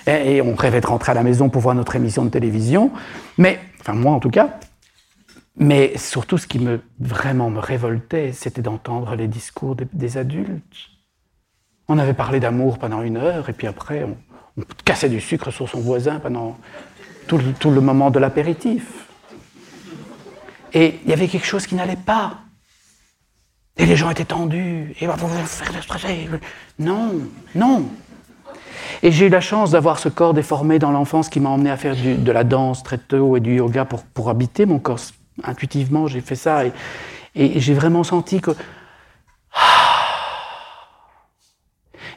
[0.07, 2.91] et, on rêvait de rentrer à la maison pour voir notre émission de télévision.
[3.37, 4.57] Mais, enfin moi en tout cas,
[5.57, 10.89] mais surtout ce qui me vraiment me révoltait, c'était d'entendre les discours des, adultes.
[11.89, 14.17] On avait parlé d'amour pendant une heure et puis après on,
[14.85, 16.57] cassait du sucre sur son voisin pendant
[17.27, 19.00] tout le moment de l'apéritif.
[20.73, 22.37] Et il y avait quelque chose qui n'allait pas.
[23.77, 24.95] Et les gens étaient tendus.
[24.99, 25.07] Et
[26.79, 27.13] non,
[27.55, 27.89] non.
[29.03, 31.77] Et j'ai eu la chance d'avoir ce corps déformé dans l'enfance qui m'a emmené à
[31.77, 34.99] faire de la danse très tôt et du yoga pour, pour habiter mon corps.
[35.43, 36.65] Intuitivement, j'ai fait ça.
[36.65, 36.71] Et,
[37.33, 38.51] j'ai vraiment senti que.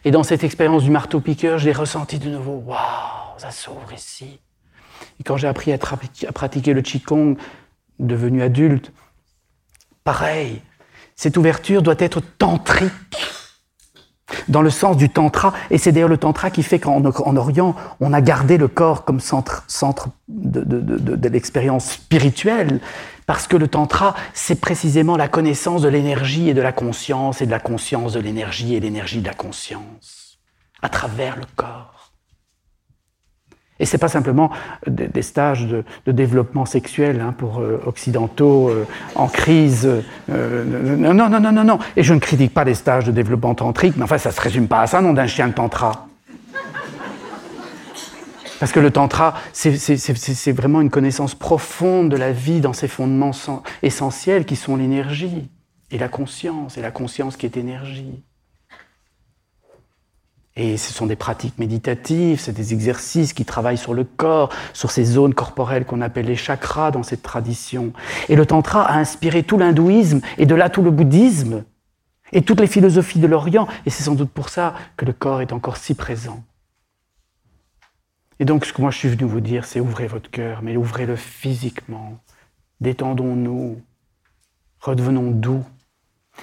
[0.04, 4.38] Et dans cette expérience du marteau-piqueur, j'ai ressenti de nouveau Waouh, ça s'ouvre ici.
[5.18, 7.36] Et quand j'ai appris à, à pratiquer le Qigong,
[7.98, 8.92] devenu adulte.
[10.04, 10.60] Pareil,
[11.16, 12.92] cette ouverture doit être tantrique,
[14.48, 18.12] dans le sens du tantra, et c'est d'ailleurs le tantra qui fait qu'en Orient, on
[18.12, 19.64] a gardé le corps comme centre,
[20.28, 22.80] de, de l'expérience spirituelle,
[23.26, 27.46] parce que le tantra, c'est précisément la connaissance de l'énergie et de la conscience, et
[27.46, 30.38] de la conscience de l'énergie et l'énergie de la conscience,
[30.82, 31.93] à travers le corps.
[33.80, 34.50] Et c'est pas simplement
[34.86, 39.88] des, stages de, développement sexuel hein, pour euh, occidentaux euh, en crise.
[40.30, 41.78] Euh, non, non, non, non, non.
[41.96, 44.68] Et je ne critique pas les stages de développement tantrique, mais enfin, ça se résume
[44.68, 46.06] pas à ça, nom d'un chien de tantra.
[48.60, 53.32] Parce que le tantra, c'est vraiment une connaissance profonde de la vie dans ses fondements
[53.82, 55.50] essentiels qui sont l'énergie
[55.90, 58.22] et la conscience, et la conscience qui est énergie.
[60.56, 64.92] Et ce sont des pratiques méditatives, c'est des exercices qui travaillent sur le corps, sur
[64.92, 67.92] ces zones corporelles qu'on appelle les chakras dans cette tradition.
[68.28, 71.64] Et le tantra a inspiré tout l'hindouisme et de là tout le bouddhisme
[72.32, 73.66] et toutes les philosophies de l'Orient.
[73.84, 76.44] Et c'est sans doute pour ça que le corps est encore si présent.
[78.38, 80.76] Et donc ce que moi je suis venu vous dire, c'est ouvrez votre cœur, mais
[80.76, 82.20] ouvrez-le physiquement.
[82.80, 83.80] Détendons-nous,
[84.80, 85.64] redevenons doux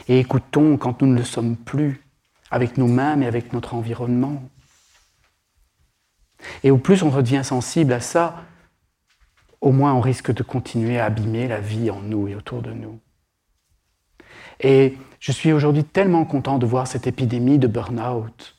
[0.10, 2.02] et écoutons quand nous ne le sommes plus
[2.52, 4.44] avec nous-mêmes et avec notre environnement.
[6.64, 8.44] Et au plus on redevient sensible à ça,
[9.62, 12.72] au moins on risque de continuer à abîmer la vie en nous et autour de
[12.72, 13.00] nous.
[14.60, 18.56] Et je suis aujourd'hui tellement content de voir cette épidémie de burn-out.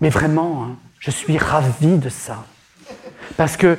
[0.00, 2.44] Mais vraiment, hein, je suis ravi de ça.
[3.36, 3.76] Parce que,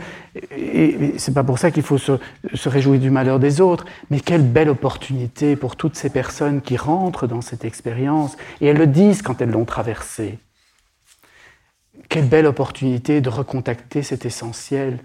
[0.56, 2.14] et c'est pas pour ça qu'il faut se,
[2.54, 6.78] se, réjouir du malheur des autres, mais quelle belle opportunité pour toutes ces personnes qui
[6.78, 10.40] rentrent dans cette expérience, et elles le disent quand elles l'ont traversée.
[12.10, 15.00] Quelle belle opportunité de recontacter cet essentiel,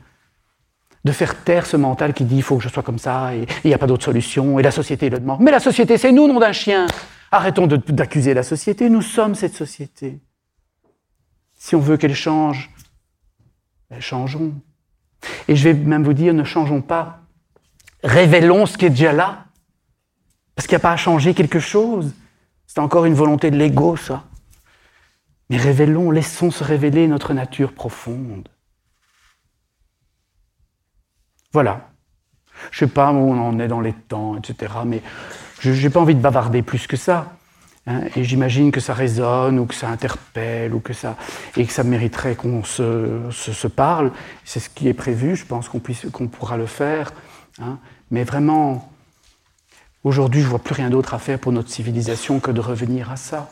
[1.05, 3.47] de faire taire ce mental qui dit il faut que je sois comme ça, et
[3.65, 5.41] il n'y a pas d'autre solution, et la société le demande.
[5.41, 6.87] Mais la société, c'est nous, nom d'un chien.
[7.31, 10.21] Arrêtons d'accuser la société, nous sommes cette société.
[11.55, 12.71] Si on veut qu'elle change,
[13.93, 14.55] ben, changeons.
[15.49, 17.21] Et je vais même vous dire, ne changeons pas.
[18.03, 19.45] Révélons ce qui est déjà là.
[20.55, 22.15] Parce qu'il n'y a pas à changer quelque chose.
[22.67, 24.25] C'est encore une volonté de l'ego, ça.
[25.51, 28.49] Mais révélons, laissons se révéler notre nature profonde.
[31.53, 31.91] Voilà.
[32.71, 34.73] Je ne sais pas où on en est dans les temps, etc.
[34.87, 35.03] Mais
[35.61, 37.37] je n'ai pas envie de bavarder plus que ça.
[37.87, 41.17] Hein, et j'imagine que ça résonne ou que ça interpelle ou que ça
[41.57, 44.13] et que ça mériterait qu'on se, parle.
[44.45, 45.37] C'est ce qui est prévu.
[45.37, 47.13] Je pense qu'on puisse qu'on pourra le faire.
[47.61, 47.79] Hein.
[48.11, 48.93] Mais vraiment,
[50.05, 53.17] Aujourd'hui, je vois plus rien d'autre à faire pour notre civilisation que de revenir à
[53.17, 53.51] ça.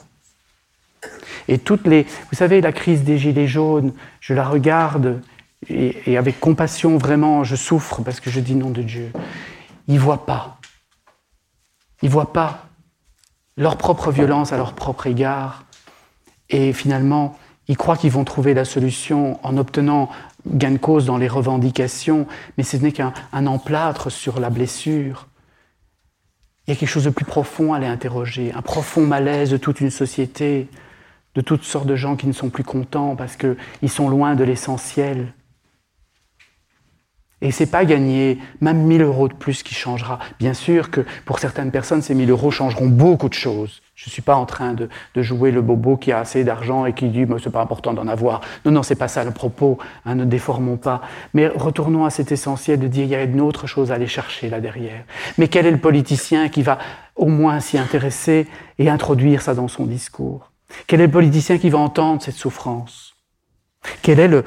[1.47, 5.23] Et toutes les, vous savez, la crise des gilets jaunes, je la regarde
[5.69, 9.13] et, avec compassion, vraiment, je souffre parce que je dis nom de Dieu.
[9.87, 10.59] Ils voient pas.
[12.03, 12.67] Ils voient pas
[13.61, 15.65] leur propre violence à leur propre égard.
[16.49, 20.09] Et finalement, ils croient qu'ils vont trouver la solution en obtenant
[20.47, 25.29] gain de cause dans les revendications, mais ce n'est qu'un emplâtre sur la blessure.
[26.67, 29.59] Il y a quelque chose de plus profond à les interroger, un profond malaise de
[29.59, 30.69] toute une société,
[31.35, 34.45] de toutes sortes de gens qui ne sont plus contents parce qu'ils sont loin de
[34.45, 35.35] l'essentiel.
[37.43, 40.19] Et c'est pas gagner même 1000 euros de plus qui changera.
[40.39, 43.81] Bien sûr que pour certaines personnes, ces 1000 euros changeront beaucoup de choses.
[43.95, 44.89] Je ne suis pas en train de,
[45.23, 48.09] jouer le bobo qui a assez d'argent et qui dit ce c'est pas important d'en
[48.09, 48.41] avoir.
[48.65, 49.79] Non, non, c'est pas ça le propos.
[50.07, 51.03] Hein, ne déformons pas.
[51.35, 54.07] Mais retournons à cet essentiel de dire il y a une autre chose à aller
[54.07, 55.05] chercher là derrière.
[55.37, 56.79] Mais quel est le politicien qui va
[57.17, 58.47] au moins s'y intéresser
[58.79, 60.51] et introduire ça dans son discours?
[60.87, 63.10] Quel est le politicien qui va entendre cette souffrance?
[64.03, 64.45] Quel est le,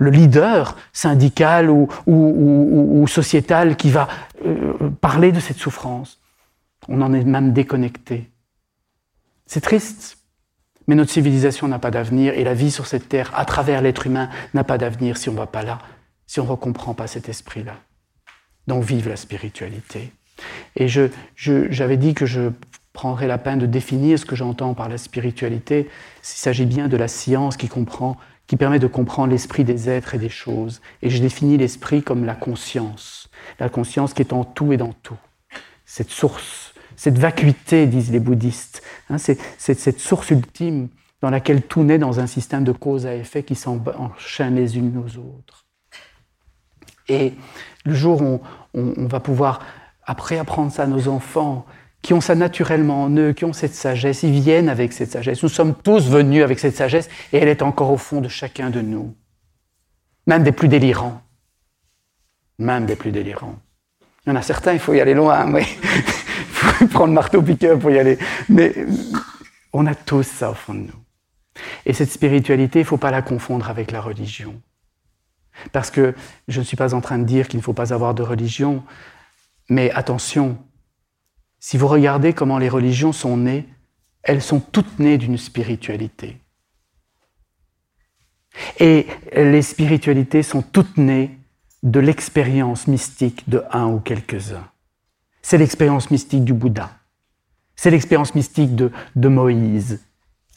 [0.00, 4.08] leader syndical ou, sociétal qui va
[4.44, 6.20] euh, parler de cette souffrance?
[6.88, 8.30] On en est même déconnecté.
[9.46, 10.18] C'est triste,
[10.86, 14.06] mais notre civilisation n'a pas d'avenir et la vie sur cette terre, à travers l'être
[14.06, 15.78] humain, n'a pas d'avenir si on ne va pas là,
[16.26, 17.76] si on ne recomprend pas cet esprit-là.
[18.66, 20.12] Donc vive la spiritualité.
[20.76, 22.50] Et j'avais dit que je
[22.92, 25.88] prendrais la peine de définir ce que j'entends par la spiritualité,
[26.20, 28.16] s'il s'agit bien de la science qui comprend
[28.52, 30.82] qui permet de comprendre l'esprit des êtres et des choses.
[31.00, 34.92] Et je définis l'esprit comme la conscience, la conscience qui est en tout et dans
[34.92, 35.16] tout.
[35.86, 40.90] Cette source, cette vacuité, disent les bouddhistes, hein, c'est cette source ultime
[41.22, 45.02] dans laquelle tout naît dans un système de cause à effet qui s'enchaînent les unes
[45.02, 45.64] aux autres.
[47.08, 47.32] Et
[47.86, 48.42] le jour où
[48.74, 49.60] on va pouvoir,
[50.04, 51.64] après apprendre ça à nos enfants,
[52.02, 55.42] qui ont ça naturellement en eux, qui ont cette sagesse, ils viennent avec cette sagesse.
[55.42, 58.70] Nous sommes tous venus avec cette sagesse et elle est encore au fond de chacun
[58.70, 59.14] de nous.
[60.26, 61.22] Même des plus délirants.
[62.58, 63.56] Même des plus délirants.
[64.26, 67.78] Il y en a certains, il faut y aller loin, mais il faut prendre marteau-piqueur
[67.78, 68.18] pour y aller.
[68.48, 68.74] Mais
[69.72, 71.02] on a tous ça au fond de nous.
[71.86, 74.60] Et cette spiritualité, il ne faut pas la confondre avec la religion.
[75.70, 76.14] Parce que
[76.48, 78.82] je ne suis pas en train de dire qu'il ne faut pas avoir de religion,
[79.68, 80.58] mais attention,
[81.64, 83.68] si vous regardez comment les religions sont nées,
[84.24, 86.40] elles sont toutes nées d'une spiritualité.
[88.80, 91.38] Et les spiritualités sont toutes nées
[91.84, 94.66] de l'expérience mystique de un ou quelques-uns.
[95.40, 96.90] C'est l'expérience mystique du Bouddha.
[97.76, 100.00] C'est l'expérience mystique de, Moïse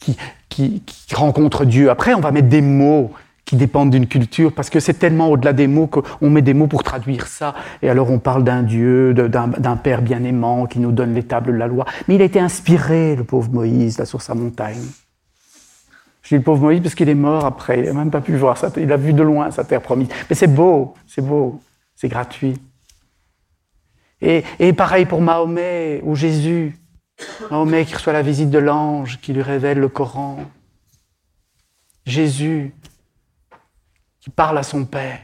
[0.00, 0.16] qui,
[0.48, 0.82] qui,
[1.14, 1.88] rencontre Dieu.
[1.88, 3.12] Après, on va mettre des mots
[3.46, 6.66] qui dépendent d'une culture, parce que c'est tellement au-delà des mots qu'on met des mots
[6.66, 7.54] pour traduire ça.
[7.80, 11.56] Et alors on parle d'un Dieu, d'un Père bien-aimant qui nous donne les tables de
[11.56, 11.86] la loi.
[12.08, 14.82] Mais il a été inspiré, le pauvre Moïse, là sur sa montagne.
[16.22, 18.36] Je dis le pauvre Moïse parce qu'il est mort après, il n'a même pas pu
[18.36, 20.08] voir ça, il a vu de loin sa terre promise.
[20.28, 21.60] Mais c'est beau, c'est beau,
[21.94, 22.58] c'est gratuit.
[24.20, 26.76] Et, et pareil pour Mahomet ou Jésus.
[27.52, 30.38] Mahomet qui reçoit la visite de l'ange qui lui révèle le Coran.
[32.04, 32.74] Jésus
[34.26, 35.20] qui parle à son Père,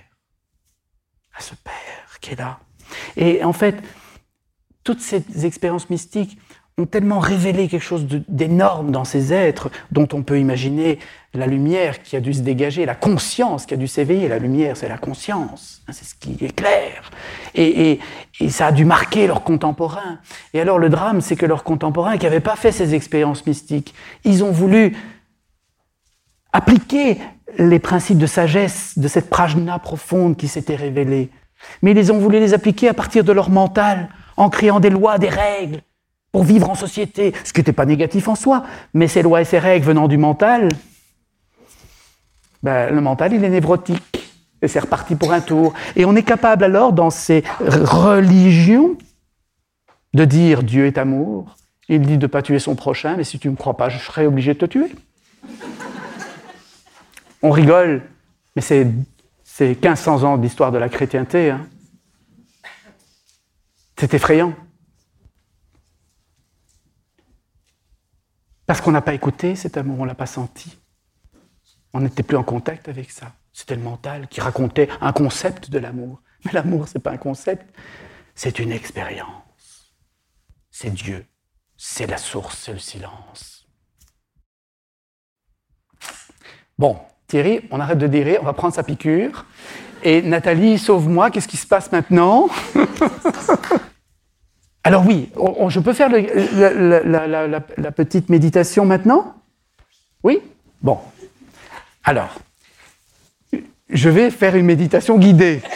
[1.36, 2.60] à ce Père qui est là.
[3.16, 3.82] Et en fait,
[4.84, 6.38] toutes ces expériences mystiques
[6.78, 11.00] ont tellement révélé quelque chose d'énorme dans ces êtres dont on peut imaginer
[11.34, 14.28] la lumière qui a dû se dégager, la conscience qui a dû s'éveiller.
[14.28, 17.10] La lumière, c'est la conscience, hein, c'est ce qui est clair.
[17.56, 17.98] Et,
[18.40, 20.20] et, ça a dû marquer leurs contemporains.
[20.54, 23.94] Et alors le drame, c'est que leurs contemporains qui n'avaient pas fait ces expériences mystiques,
[24.24, 24.96] ils ont voulu
[26.52, 27.18] appliquer
[27.58, 31.30] les principes de sagesse de cette prajna profonde qui s'était révélée.
[31.82, 35.18] Mais ils ont voulu les appliquer à partir de leur mental, en créant des lois,
[35.18, 35.82] des règles,
[36.32, 39.44] pour vivre en société, ce qui n'était pas négatif en soi, mais ces lois et
[39.44, 40.68] ces règles venant du mental,
[42.62, 44.30] ben, le mental, il est névrotique,
[44.62, 45.74] et c'est reparti pour un tour.
[45.96, 48.96] Et on est capable alors, dans ces religions,
[50.14, 51.56] de dire Dieu est amour,
[51.88, 53.88] il dit de ne pas tuer son prochain, mais si tu ne me crois pas,
[53.88, 54.90] je serai obligé de te tuer.
[57.42, 58.08] On rigole,
[58.54, 58.84] mais c'est
[59.60, 61.50] 1500 ans d'histoire de la chrétienté.
[61.50, 61.68] Hein.
[63.98, 64.54] C'est effrayant.
[68.66, 70.78] Parce qu'on n'a pas écouté cet amour, on ne l'a pas senti.
[71.92, 73.34] On n'était plus en contact avec ça.
[73.52, 76.22] C'était le mental qui racontait un concept de l'amour.
[76.44, 77.74] Mais l'amour, ce n'est pas un concept,
[78.34, 79.92] c'est une expérience.
[80.70, 81.26] C'est Dieu,
[81.76, 83.68] c'est la source, c'est le silence.
[86.78, 86.98] Bon,
[87.70, 89.46] On arrête de dire, on va prendre sa piqûre.
[90.02, 92.48] Et Nathalie, sauve-moi, qu'est-ce qui se passe maintenant
[94.84, 95.30] Alors oui,
[95.68, 99.34] je peux faire la, petite méditation maintenant?
[100.24, 100.40] Oui?
[100.82, 100.98] Bon.
[102.04, 102.34] Alors,
[103.88, 105.62] je vais faire une méditation guidée.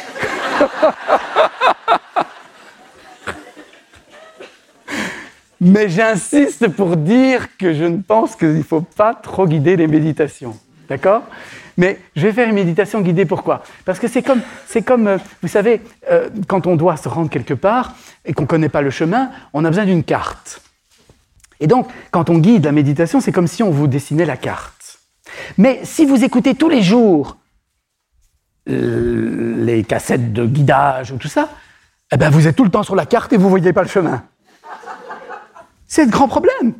[5.60, 9.86] Mais j'insiste pour dire que je ne pense qu'il ne faut pas trop guider les
[9.86, 10.54] méditations.
[10.88, 11.22] D'accord?
[11.76, 13.62] Mais je vais faire une méditation guidée, pourquoi?
[13.84, 17.28] Parce que c'est comme, c'est comme euh, vous savez, euh, quand on doit se rendre
[17.28, 20.62] quelque part et qu'on ne connaît pas le chemin, on a besoin d'une carte.
[21.60, 24.98] Et donc, quand on guide la méditation, c'est comme si on vous dessinait la carte.
[25.58, 27.36] Mais si vous écoutez tous les jours
[28.66, 31.48] les cassettes de guidage ou tout ça,
[32.12, 33.82] eh ben vous êtes tout le temps sur la carte et vous ne voyez pas
[33.82, 34.24] le chemin.
[35.86, 36.74] C'est le grand problème.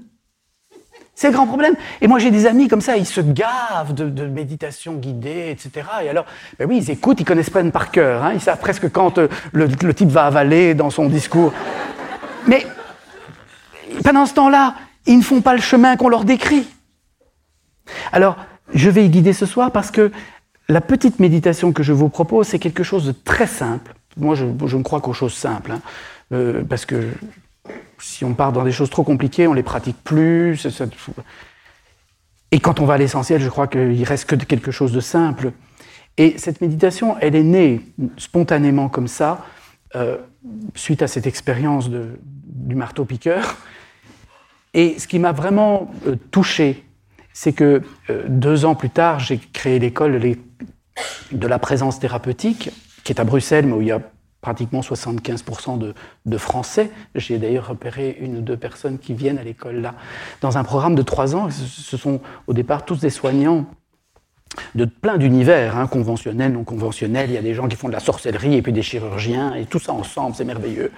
[1.19, 1.75] C'est le grand problème.
[2.03, 5.87] Et moi, j'ai des amis comme ça, ils se gavent de, méditation guidée, etc.
[6.05, 6.27] Et alors,
[6.59, 8.23] ben oui, ils écoutent, ils connaissent pas par cœur.
[8.23, 8.33] Hein.
[8.35, 11.55] ils savent presque quand euh, le, type va avaler dans son discours.
[12.47, 12.67] Mais
[14.05, 14.75] pendant ce temps-là,
[15.07, 16.69] ils ne font pas le chemin qu'on leur décrit.
[18.13, 18.37] Alors,
[18.75, 20.13] je vais y guider ce soir parce que
[20.69, 23.95] la petite méditation que je vous propose, c'est quelque chose de très simple.
[24.19, 25.81] Moi, je, ne crois qu'aux choses simples, hein.
[26.33, 27.09] euh, parce que
[27.99, 30.67] si on part dans des choses trop compliquées, on les pratique plus.
[32.51, 35.53] Et quand on va à l'essentiel, je crois qu'il reste que quelque chose de simple.
[36.17, 37.83] Et cette méditation, elle est née
[38.17, 39.45] spontanément comme ça,
[39.95, 40.17] euh,
[40.75, 43.57] suite à cette expérience du marteau-piqueur.
[44.73, 46.85] Et ce qui m'a vraiment euh, touché,
[47.33, 50.21] c'est que euh, deux ans plus tard, j'ai créé l'école
[51.33, 52.71] de la présence thérapeutique,
[53.05, 54.01] qui est à Bruxelles, mais où il y a
[54.41, 55.93] pratiquement 75%
[56.27, 56.91] de, Français.
[57.15, 59.95] J'ai d'ailleurs repéré une ou deux personnes qui viennent à l'école là,
[60.41, 61.49] dans un programme de trois ans.
[61.51, 63.67] Ce sont au départ tous des soignants
[64.75, 67.31] de plein d'univers, hein, conventionnels, non conventionnels.
[67.31, 69.65] Il y a des gens qui font de la sorcellerie et puis des chirurgiens, et
[69.65, 70.93] tout ça ensemble, c'est merveilleux.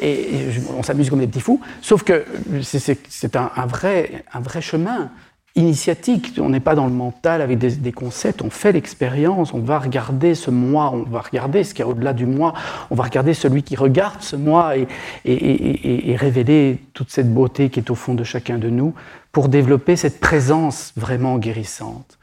[0.00, 1.60] Et, on s'amuse comme des petits fous.
[1.82, 2.24] Sauf que
[2.62, 5.10] c'est un, vrai, un vrai chemin
[5.56, 6.34] initiatique.
[6.38, 10.34] On n'est pas dans le mental avec des, concepts, on fait l'expérience, on va regarder
[10.34, 12.52] ce moi, on va regarder ce qu'il y a au-delà du moi,
[12.90, 17.90] on va regarder celui qui regarde ce moi et, révéler toute cette beauté qui est
[17.90, 18.94] au fond de chacun de nous
[19.32, 22.18] pour développer cette présence vraiment guérissante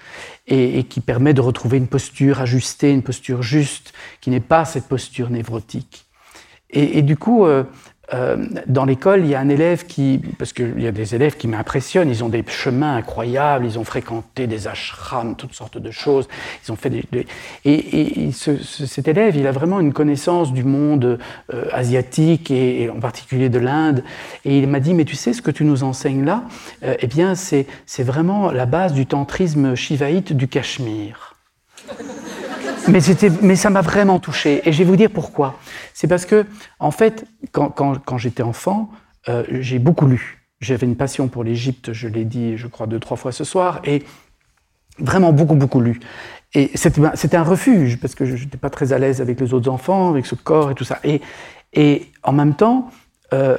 [0.47, 4.87] et, qui permet de retrouver une posture ajustée, une posture juste, qui n'est pas cette
[4.87, 6.05] posture névrotique.
[6.75, 7.63] Et, du coup, euh,
[8.13, 8.35] euh,
[8.67, 11.47] dans l'école, il y a un élève qui, parce qu'il y a des élèves qui
[11.47, 16.27] m'impressionnent, ils ont des chemins incroyables, ils ont fréquenté des ashrams, toutes sortes de choses,
[16.65, 17.05] ils ont fait des,
[17.63, 21.17] et, cet élève, il a vraiment une connaissance du monde
[21.53, 24.03] euh, asiatique et, en particulier de l'Inde,
[24.43, 26.43] et il m'a dit, mais tu sais ce que tu nous enseignes là,
[26.83, 27.65] euh, eh bien c'est
[27.99, 31.35] vraiment la base du tantrisme shivaïte du Cachemire
[32.87, 32.99] mais,
[33.41, 34.61] mais ça m'a vraiment touché.
[34.67, 35.59] Et je vais vous dire pourquoi.
[35.93, 36.45] C'est parce que,
[36.79, 38.89] en fait, quand, quand, quand j'étais enfant,
[39.29, 40.45] euh, j'ai beaucoup lu.
[40.59, 43.81] J'avais une passion pour l'Égypte, je l'ai dit, je crois, deux, trois fois ce soir,
[43.83, 44.03] et
[44.99, 45.99] vraiment beaucoup, beaucoup lu.
[46.53, 49.69] Et c'était un refuge, parce que je n'étais pas très à l'aise avec les autres
[49.69, 50.99] enfants, avec ce corps et tout ça.
[51.03, 51.21] Et,
[51.73, 52.91] et en même temps,
[53.33, 53.57] euh,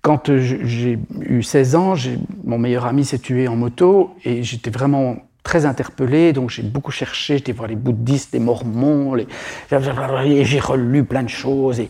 [0.00, 1.94] quand j'ai eu 16 ans,
[2.44, 6.92] mon meilleur ami s'est tué en moto, et j'étais vraiment très interpellé, donc j'ai beaucoup
[6.92, 9.16] cherché, j'étais voir les bouddhistes, les mormons,
[9.70, 11.82] j'ai relu plein de choses.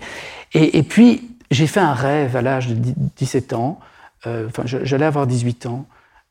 [0.55, 2.75] Et, puis, j'ai fait un rêve à l'âge de
[3.17, 3.79] 17 ans,
[4.27, 5.87] euh, enfin, j'allais avoir 18 ans,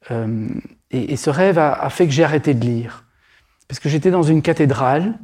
[0.09, 0.47] euh,
[0.89, 3.05] et, ce rêve a, fait que j'ai arrêté de lire.
[3.67, 5.17] Parce que j'étais dans une cathédrale,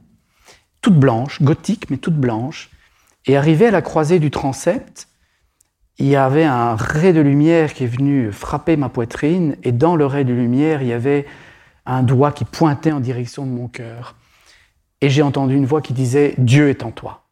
[0.81, 2.69] toute blanche, gothique, mais toute blanche,
[3.25, 5.07] et arrivé à la croisée du transept,
[5.99, 9.95] il y avait un ray de lumière qui est venu frapper ma poitrine, et dans
[9.95, 11.25] le ray de lumière, il y avait
[11.87, 14.15] un doigt qui pointait en direction de mon cœur.
[15.01, 17.23] Et j'ai entendu une voix qui disait Dieu est en toi.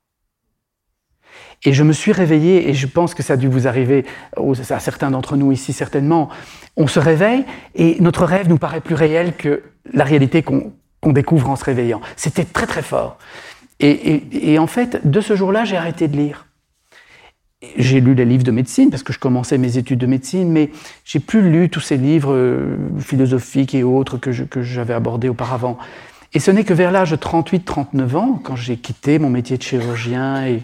[1.64, 4.06] Et je me suis réveillé, et je pense que ça a dû vous arriver
[4.38, 6.30] à certains d'entre nous ici certainement.
[6.78, 7.44] On se réveille
[7.76, 10.74] et notre rêve nous paraît plus réel que la réalité qu'on
[11.12, 12.02] découvre en se réveillant.
[12.16, 13.18] C'était très très fort.
[13.80, 16.46] et en fait, de ce jour-là, j'ai arrêté de lire
[17.78, 20.70] j'ai lu les livres de médecine parce que je commençais mes études de médecine, mais
[21.04, 25.78] j'ai plus lu tous ces livres euh, philosophiques et autres que, j'avais abordés auparavant.
[26.34, 29.64] Et ce n'est que vers l'âge de 38-39 ans, quand j'ai quitté mon métier de
[29.64, 30.64] chirurgien et,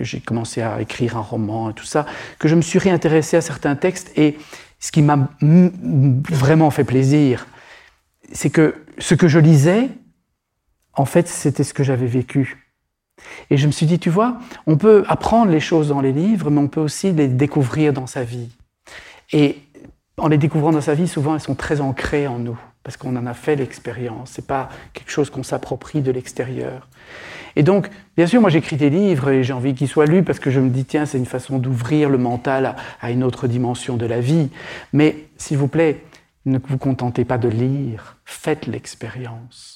[0.00, 2.06] j'ai commencé à écrire un roman et tout ça,
[2.40, 4.10] que je me suis réintéressé à certains textes.
[4.16, 4.36] Et
[4.80, 7.46] ce qui m'a vraiment fait plaisir,
[8.32, 9.88] c'est que ce que je lisais,
[10.94, 12.65] en fait, c'était ce que j'avais vécu.
[13.50, 16.50] Et je me suis dit, tu vois, on peut apprendre les choses dans les livres,
[16.50, 18.48] mais on peut aussi les découvrir dans sa vie.
[19.32, 19.58] Et
[20.18, 22.58] en les découvrant dans sa vie, souvent, elles sont très ancrées en nous.
[22.82, 24.30] parce qu'on en a fait l'expérience.
[24.30, 26.86] C'est pas quelque chose qu'on s'approprie de l'extérieur.
[27.56, 30.38] Et donc, bien sûr, moi j'écris des livres et j'ai envie qu'ils soient lus parce
[30.38, 33.96] que je me dis, tiens, c'est une façon d'ouvrir le mental à, une autre dimension
[33.96, 34.50] de la vie.
[34.92, 36.04] Mais, s'il vous plaît,
[36.44, 39.75] ne vous contentez pas de lire, faites l'expérience.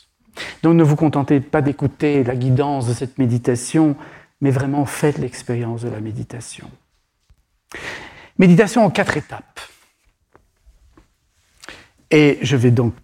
[0.63, 3.97] Donc ne vous contentez pas d'écouter la guidance de cette méditation,
[4.41, 6.71] mais vraiment faites l'expérience de la méditation.
[8.39, 9.61] Méditation en quatre étapes.
[12.11, 12.95] Et je vais donc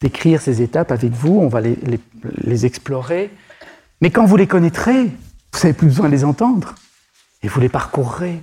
[0.00, 3.30] décrire ces étapes avec vous, on va les, explorer.
[4.00, 6.74] Mais quand vous les connaîtrez, vous n'avez plus besoin de les entendre,
[7.42, 8.40] et vous les parcourrez.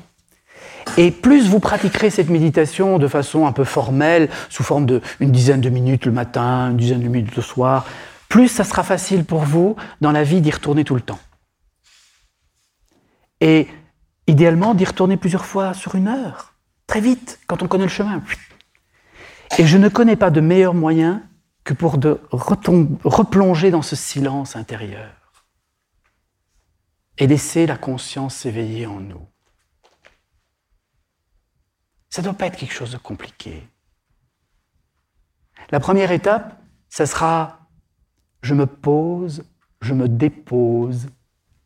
[0.97, 5.61] Et plus vous pratiquerez cette méditation de façon un peu formelle, sous forme d'une dizaine
[5.61, 7.85] de minutes le matin, une dizaine de minutes le soir,
[8.33, 11.19] plus ça sera facile pour vous dans la vie d'y retourner tout le temps.
[13.41, 13.67] Et
[14.25, 16.55] idéalement d'y retourner plusieurs fois sur une heure,
[16.87, 18.23] très vite, quand on connaît le chemin.
[19.59, 21.21] Et je ne connais pas de meilleur moyen
[21.63, 25.11] que pour de replonger dans ce silence intérieur
[27.19, 29.27] et laisser la conscience s'éveiller en nous.
[32.09, 33.61] Ça ne doit pas être quelque chose de compliqué.
[35.69, 36.59] La première étape,
[36.89, 37.59] ça sera
[38.43, 39.43] je me pose,
[39.81, 41.07] je me dépose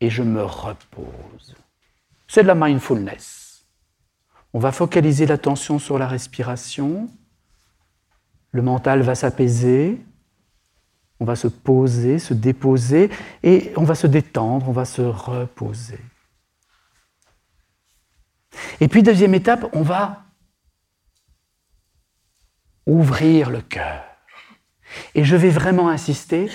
[0.00, 1.56] et je me repose.
[2.28, 3.66] C'est de la mindfulness.
[4.54, 7.10] On va focaliser l'attention sur la respiration,
[8.52, 10.00] le mental va s'apaiser,
[11.20, 13.10] on va se poser, se déposer,
[13.42, 16.00] et on va se détendre, on va se reposer.
[18.80, 20.24] Et puis, deuxième étape, on va
[22.86, 24.07] ouvrir le cœur.
[25.14, 26.48] Et je vais vraiment insister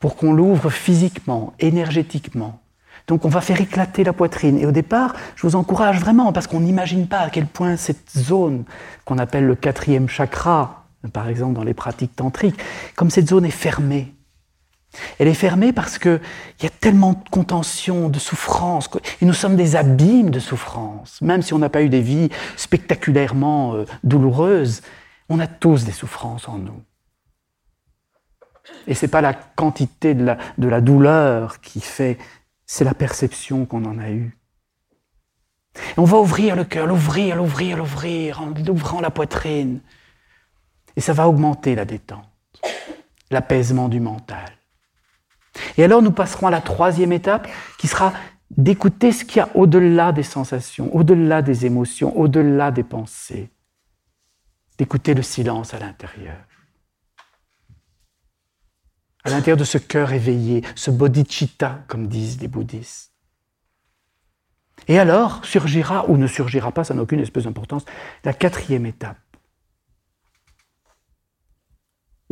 [0.00, 2.60] pour qu'on l'ouvre physiquement, énergétiquement.
[3.06, 4.58] Donc on va faire éclater la poitrine.
[4.58, 8.10] Et au départ, je vous encourage vraiment, parce qu'on n'imagine pas à quel point cette
[8.16, 8.64] zone
[9.04, 12.60] qu'on appelle le quatrième chakra, par exemple dans les pratiques tantriques,
[12.96, 14.12] comme cette zone est fermée.
[15.18, 16.20] Elle est fermée parce qu'il
[16.62, 18.90] y a tellement de contention, de souffrance,
[19.20, 21.20] et nous sommes des abîmes de souffrance.
[21.22, 24.82] Même si on n'a pas eu des vies spectaculairement euh, douloureuses,
[25.28, 26.82] on a tous des souffrances en nous.
[28.86, 32.18] Et ce n'est pas la quantité de la, de la douleur qui fait,
[32.66, 34.36] c'est la perception qu'on en a eue.
[35.96, 39.80] on va ouvrir le cœur, l'ouvrir, l'ouvrir, l'ouvrir, en ouvrant la poitrine.
[40.96, 42.28] Et ça va augmenter la détente,
[43.30, 44.52] l'apaisement du mental.
[45.76, 48.12] Et alors nous passerons à la troisième étape qui sera
[48.56, 53.50] d'écouter ce qu'il y a au-delà des sensations, au-delà des émotions, au-delà des pensées.
[54.78, 56.36] D'écouter le silence à l'intérieur.
[59.24, 63.12] À l'intérieur de ce cœur éveillé, ce bodhicitta, comme disent les bouddhistes.
[64.88, 67.84] Et alors surgira ou ne surgira pas, ça n'a aucune espèce d'importance,
[68.24, 69.18] la quatrième étape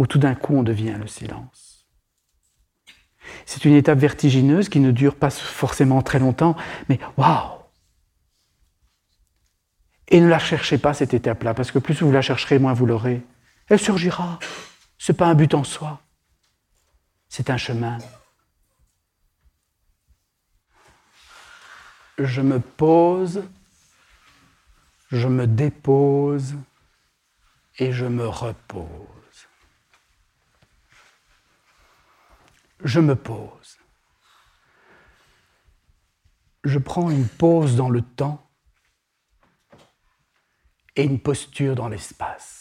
[0.00, 1.86] où tout d'un coup on devient le silence.
[3.44, 6.56] C'est une étape vertigineuse qui ne dure pas forcément très longtemps,
[6.88, 7.50] mais waouh
[10.08, 12.86] Et ne la cherchez pas cette étape-là, parce que plus vous la chercherez, moins vous
[12.86, 13.20] l'aurez.
[13.68, 14.38] Elle surgira.
[14.96, 16.00] Ce n'est pas un but en soi.
[17.30, 17.96] C'est un chemin.
[22.18, 23.42] Je me pose,
[25.10, 26.54] je me dépose
[27.78, 29.10] et je me repose.
[32.84, 33.78] je me pose.
[36.64, 38.50] Je prends une pause dans le temps
[40.96, 42.59] et une posture dans l'espace.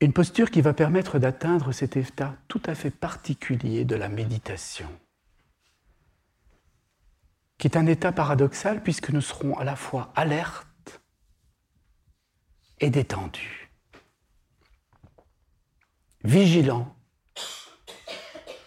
[0.00, 4.88] Une posture qui va permettre d'atteindre cet état tout à fait particulier de la méditation,
[7.58, 11.00] qui est un état paradoxal puisque nous serons à la fois alertes
[12.80, 13.68] et détendus
[16.24, 16.94] vigilant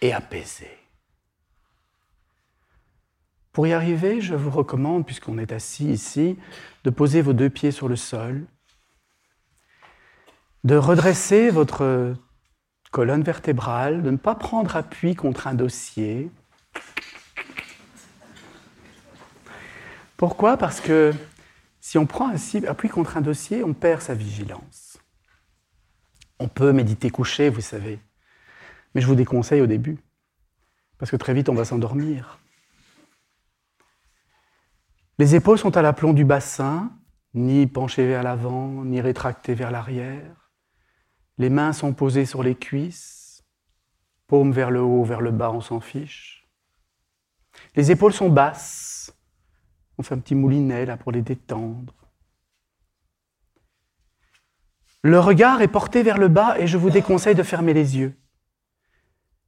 [0.02, 0.68] et apaisé.
[3.52, 6.38] Pour y arriver, je vous recommande, puisqu'on est assis ici,
[6.84, 8.46] de poser vos deux pieds sur le sol,
[10.64, 12.14] de redresser votre
[12.92, 16.30] colonne vertébrale, de ne pas prendre appui contre un dossier.
[20.18, 20.58] Pourquoi?
[20.58, 21.14] Parce que
[21.80, 22.32] si on prend
[22.68, 25.00] appui contre un dossier, on perd sa vigilance.
[26.40, 28.00] On peut méditer couché, vous savez.
[28.94, 29.98] Mais je vous déconseille au début,
[30.98, 32.40] parce que très vite on va s'endormir.
[35.18, 36.92] Les épaules sont à l'aplomb du bassin,
[37.34, 40.41] ni penchées vers l'avant, ni rétractées vers l'arrière.
[41.42, 43.44] Les mains sont posées sur les cuisses,
[44.28, 46.48] paumes vers le haut, vers le bas, on s'en fiche.
[47.76, 49.12] Les épaules sont basses.
[49.98, 51.96] On fait un petit moulinet là pour les détendre.
[55.02, 58.16] Le regard est porté vers le bas et je vous déconseille de fermer les yeux.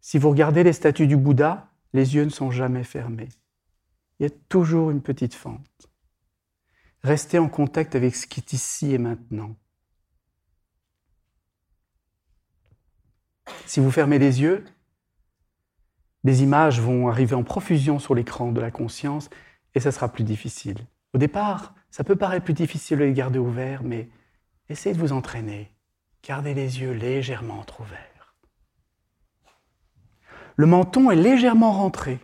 [0.01, 3.29] Si vous regardez les statues du Bouddha, les yeux ne sont jamais fermés.
[4.17, 5.91] Il y a toujours une petite fente.
[7.03, 9.55] Restez en contact avec ce qui est ici et maintenant.
[13.65, 14.63] Si vous fermez les yeux,
[16.23, 19.29] des images vont arriver en profusion sur l'écran de la conscience
[19.75, 20.77] et ça sera plus difficile.
[21.13, 24.09] Au départ, ça peut paraître plus difficile de les garder ouverts, mais
[24.69, 25.71] essayez de vous entraîner.
[26.25, 28.35] Gardez les yeux légèrement entrouverts.
[30.55, 32.19] Le menton est légèrement rentré,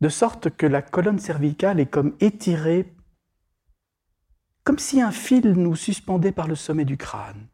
[0.00, 2.92] de sorte que la colonne cervicale est comme étirée,
[4.64, 7.49] comme si un fil nous suspendait par le sommet du crâne.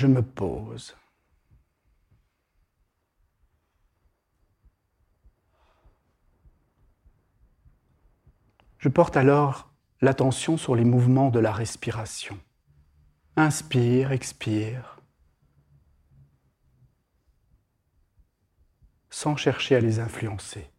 [0.00, 0.96] Je me pose.
[8.78, 12.40] Je porte alors l'attention sur les mouvements de la respiration.
[13.36, 15.02] Inspire, expire,
[19.10, 20.70] sans chercher à les influencer.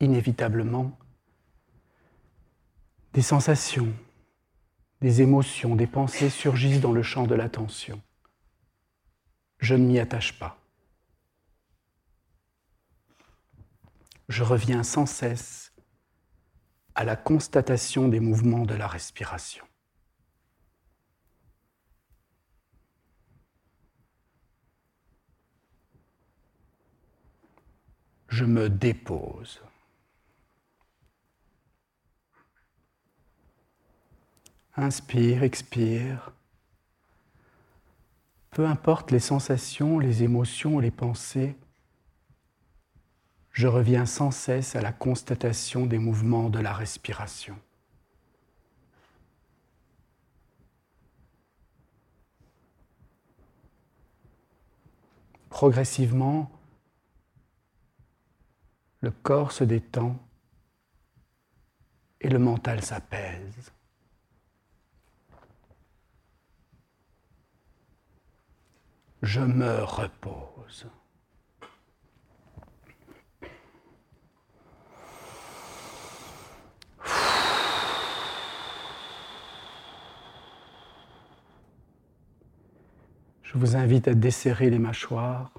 [0.00, 0.98] Inévitablement,
[3.18, 3.92] des sensations,
[5.00, 8.00] des émotions, des pensées surgissent dans le champ de l'attention.
[9.58, 10.56] Je ne m'y attache pas.
[14.28, 15.72] Je reviens sans cesse
[16.94, 19.64] à la constatation des mouvements de la respiration.
[28.28, 29.60] Je me dépose.
[34.80, 36.30] Inspire, expire.
[38.52, 41.56] Peu importe les sensations, les émotions, les pensées,
[43.50, 47.58] je reviens sans cesse à la constatation des mouvements de la respiration.
[55.50, 56.52] Progressivement,
[59.00, 60.16] le corps se détend
[62.20, 63.72] et le mental s'apaise.
[69.22, 70.86] Je me repose.
[83.42, 85.52] Je vous invite à desserrer les mâchoires.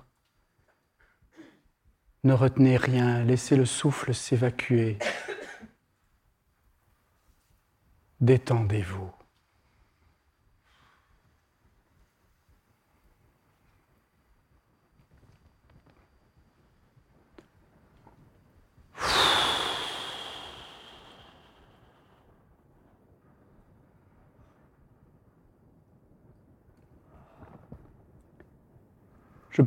[2.24, 5.00] Ne retenez rien, laissez le souffle s'évacuer.
[8.22, 9.19] Détendez-vous.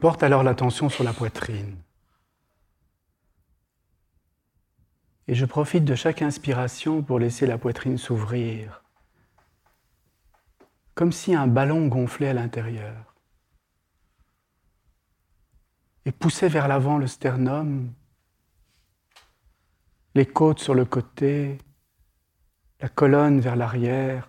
[0.03, 1.77] Porte alors l'attention sur la poitrine.
[5.29, 8.83] Et je profite de chaque inspiration pour laisser la poitrine s'ouvrir,
[10.97, 13.15] comme si un ballon gonflait à l'intérieur.
[16.05, 17.93] Et pousser vers l'avant le sternum,
[20.17, 21.59] les côtes sur le côté,
[22.81, 24.29] la colonne vers l'arrière,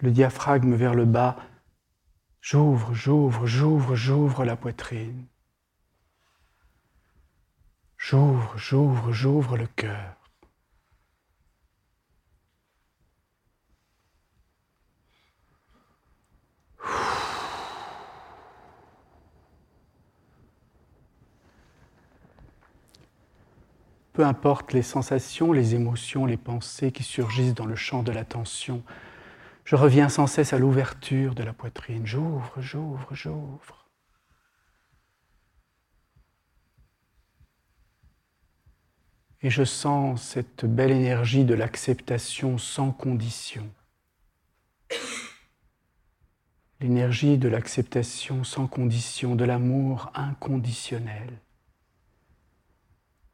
[0.00, 1.36] le diaphragme vers le bas,
[2.46, 5.24] J'ouvre, j'ouvre, j'ouvre, j'ouvre la poitrine.
[7.96, 10.14] J'ouvre, j'ouvre, j'ouvre le cœur.
[24.12, 28.82] Peu importe les sensations, les émotions, les pensées qui surgissent dans le champ de l'attention,
[29.64, 32.06] je reviens sans cesse à l'ouverture de la poitrine.
[32.06, 33.88] J'ouvre, j'ouvre, j'ouvre.
[39.40, 43.70] Et je sens cette belle énergie de l'acceptation sans condition.
[46.80, 51.38] L'énergie de l'acceptation sans condition, de l'amour inconditionnel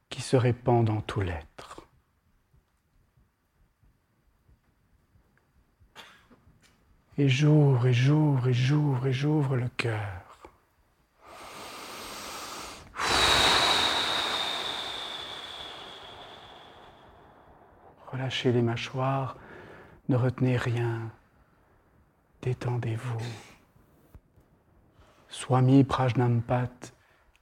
[0.09, 1.90] qui se répand dans tout l'être.
[7.21, 10.41] Et j'ouvre et j'ouvre et j'ouvre et j'ouvre le cœur.
[18.11, 19.37] Relâchez les mâchoires,
[20.09, 21.11] ne retenez rien,
[22.41, 23.21] détendez-vous.
[25.29, 26.71] Swami Prajnampat,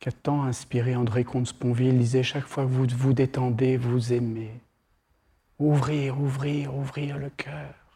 [0.00, 4.60] qui a tant inspiré André Comte-Sponville, disait chaque fois que vous vous détendez, vous aimez.
[5.60, 7.87] Ouvrir, ouvrir, ouvrir le cœur.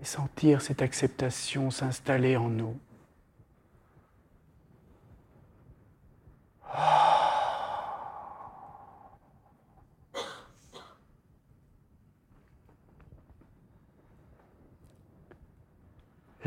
[0.00, 2.78] Et sentir cette acceptation s'installer en nous.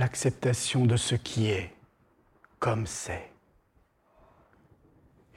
[0.02, 1.72] l'acceptation de ce qui est,
[2.58, 3.32] comme c'est.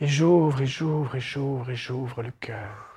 [0.00, 2.93] Et j'ouvre et j'ouvre et j'ouvre et j'ouvre le cœur.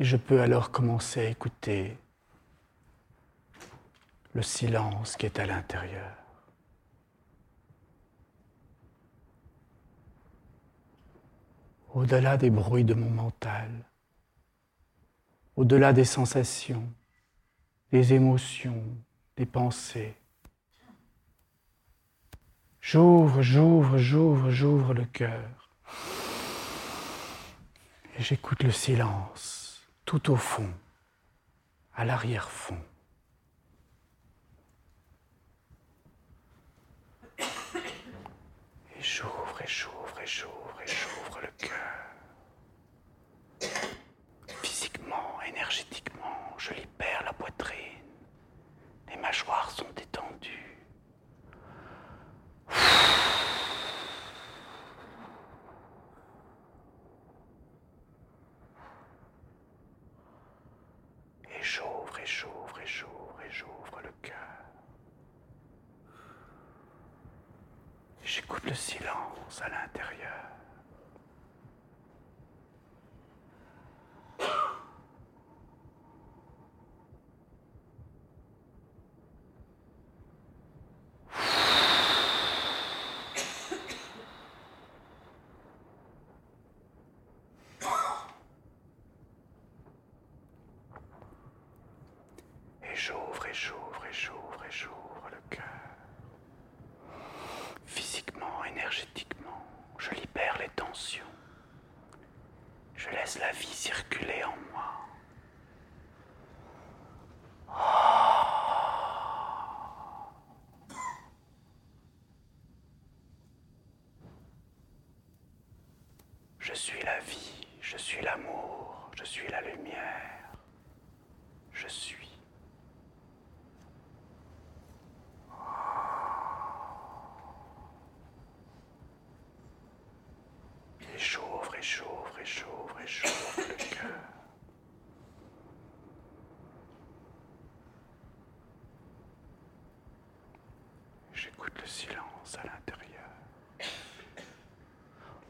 [0.00, 1.98] Et je peux alors commencer à écouter
[4.32, 6.16] le silence qui est à l'intérieur.
[11.94, 13.70] Au-delà des bruits de mon mental,
[15.56, 16.88] au-delà des sensations,
[17.90, 18.84] des émotions,
[19.36, 20.14] des pensées.
[22.80, 25.70] J'ouvre, j'ouvre, j'ouvre, j'ouvre le cœur.
[28.16, 29.67] Et j'écoute le silence
[30.08, 30.72] tout au fond,
[31.94, 32.80] à l'arrière-fond.
[37.38, 42.06] Et j'ouvre et j'ouvre et j'ouvre et j'ouvre le cœur.
[44.62, 47.76] Physiquement, énergétiquement, je libère la poitrine.
[49.10, 50.68] Les mâchoires sont détendues.
[68.30, 70.28] J'écoute le silence à l'intérieur.
[92.82, 95.64] Et j'ouvre et j'ouvre et j'ouvre et j'ouvre le cœur.
[98.88, 99.66] énergétiquement,
[99.98, 101.24] je libère les tensions.
[102.96, 104.37] Je laisse la vie circuler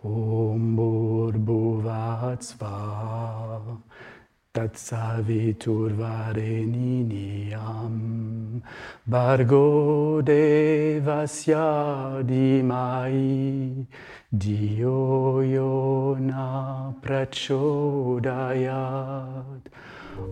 [0.04, 2.70] Om Bhurbuvatsva
[4.54, 7.94] tatsavitur vareniniam.
[9.08, 11.68] Bargo devasya
[12.24, 13.86] dimai
[14.30, 18.22] dio yona prachodayat.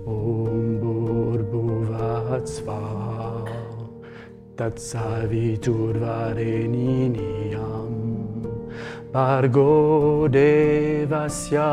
[0.07, 2.83] Om burbhuvat sva
[4.57, 7.46] tatsavitur vareniniam.
[9.17, 11.73] Pargo devasya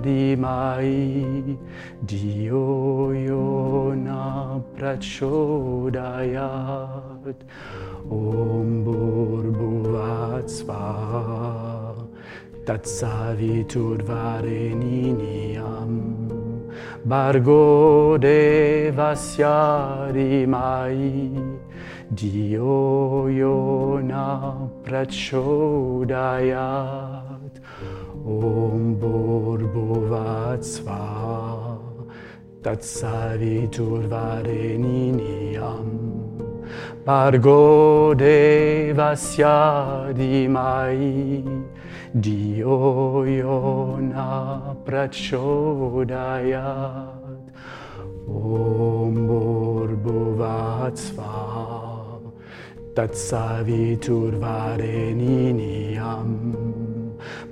[0.00, 1.58] dimai
[2.06, 4.24] Dio yona
[4.72, 5.98] prachodayat
[8.08, 10.88] Om burbuvat sva.
[12.64, 15.92] Tatsavitur vareniniyam
[17.04, 19.60] Bargo devasya
[20.16, 21.36] dimai
[22.14, 27.60] Dio Iona prachodayat
[28.24, 31.04] Om Borbovatsva
[32.64, 35.84] Tat savitur vareniniam
[37.04, 41.44] Pargo devasya dimai
[42.16, 46.56] Dio Iona prachodayat
[48.32, 51.97] Om Borbovatsva
[52.98, 56.34] Tatsavitur vareniniam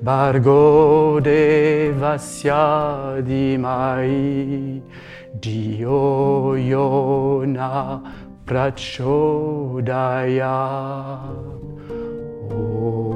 [0.02, 4.82] Bargo devasya dimai
[5.38, 8.02] Dio yona
[8.44, 10.58] prachodaya
[12.50, 13.15] Om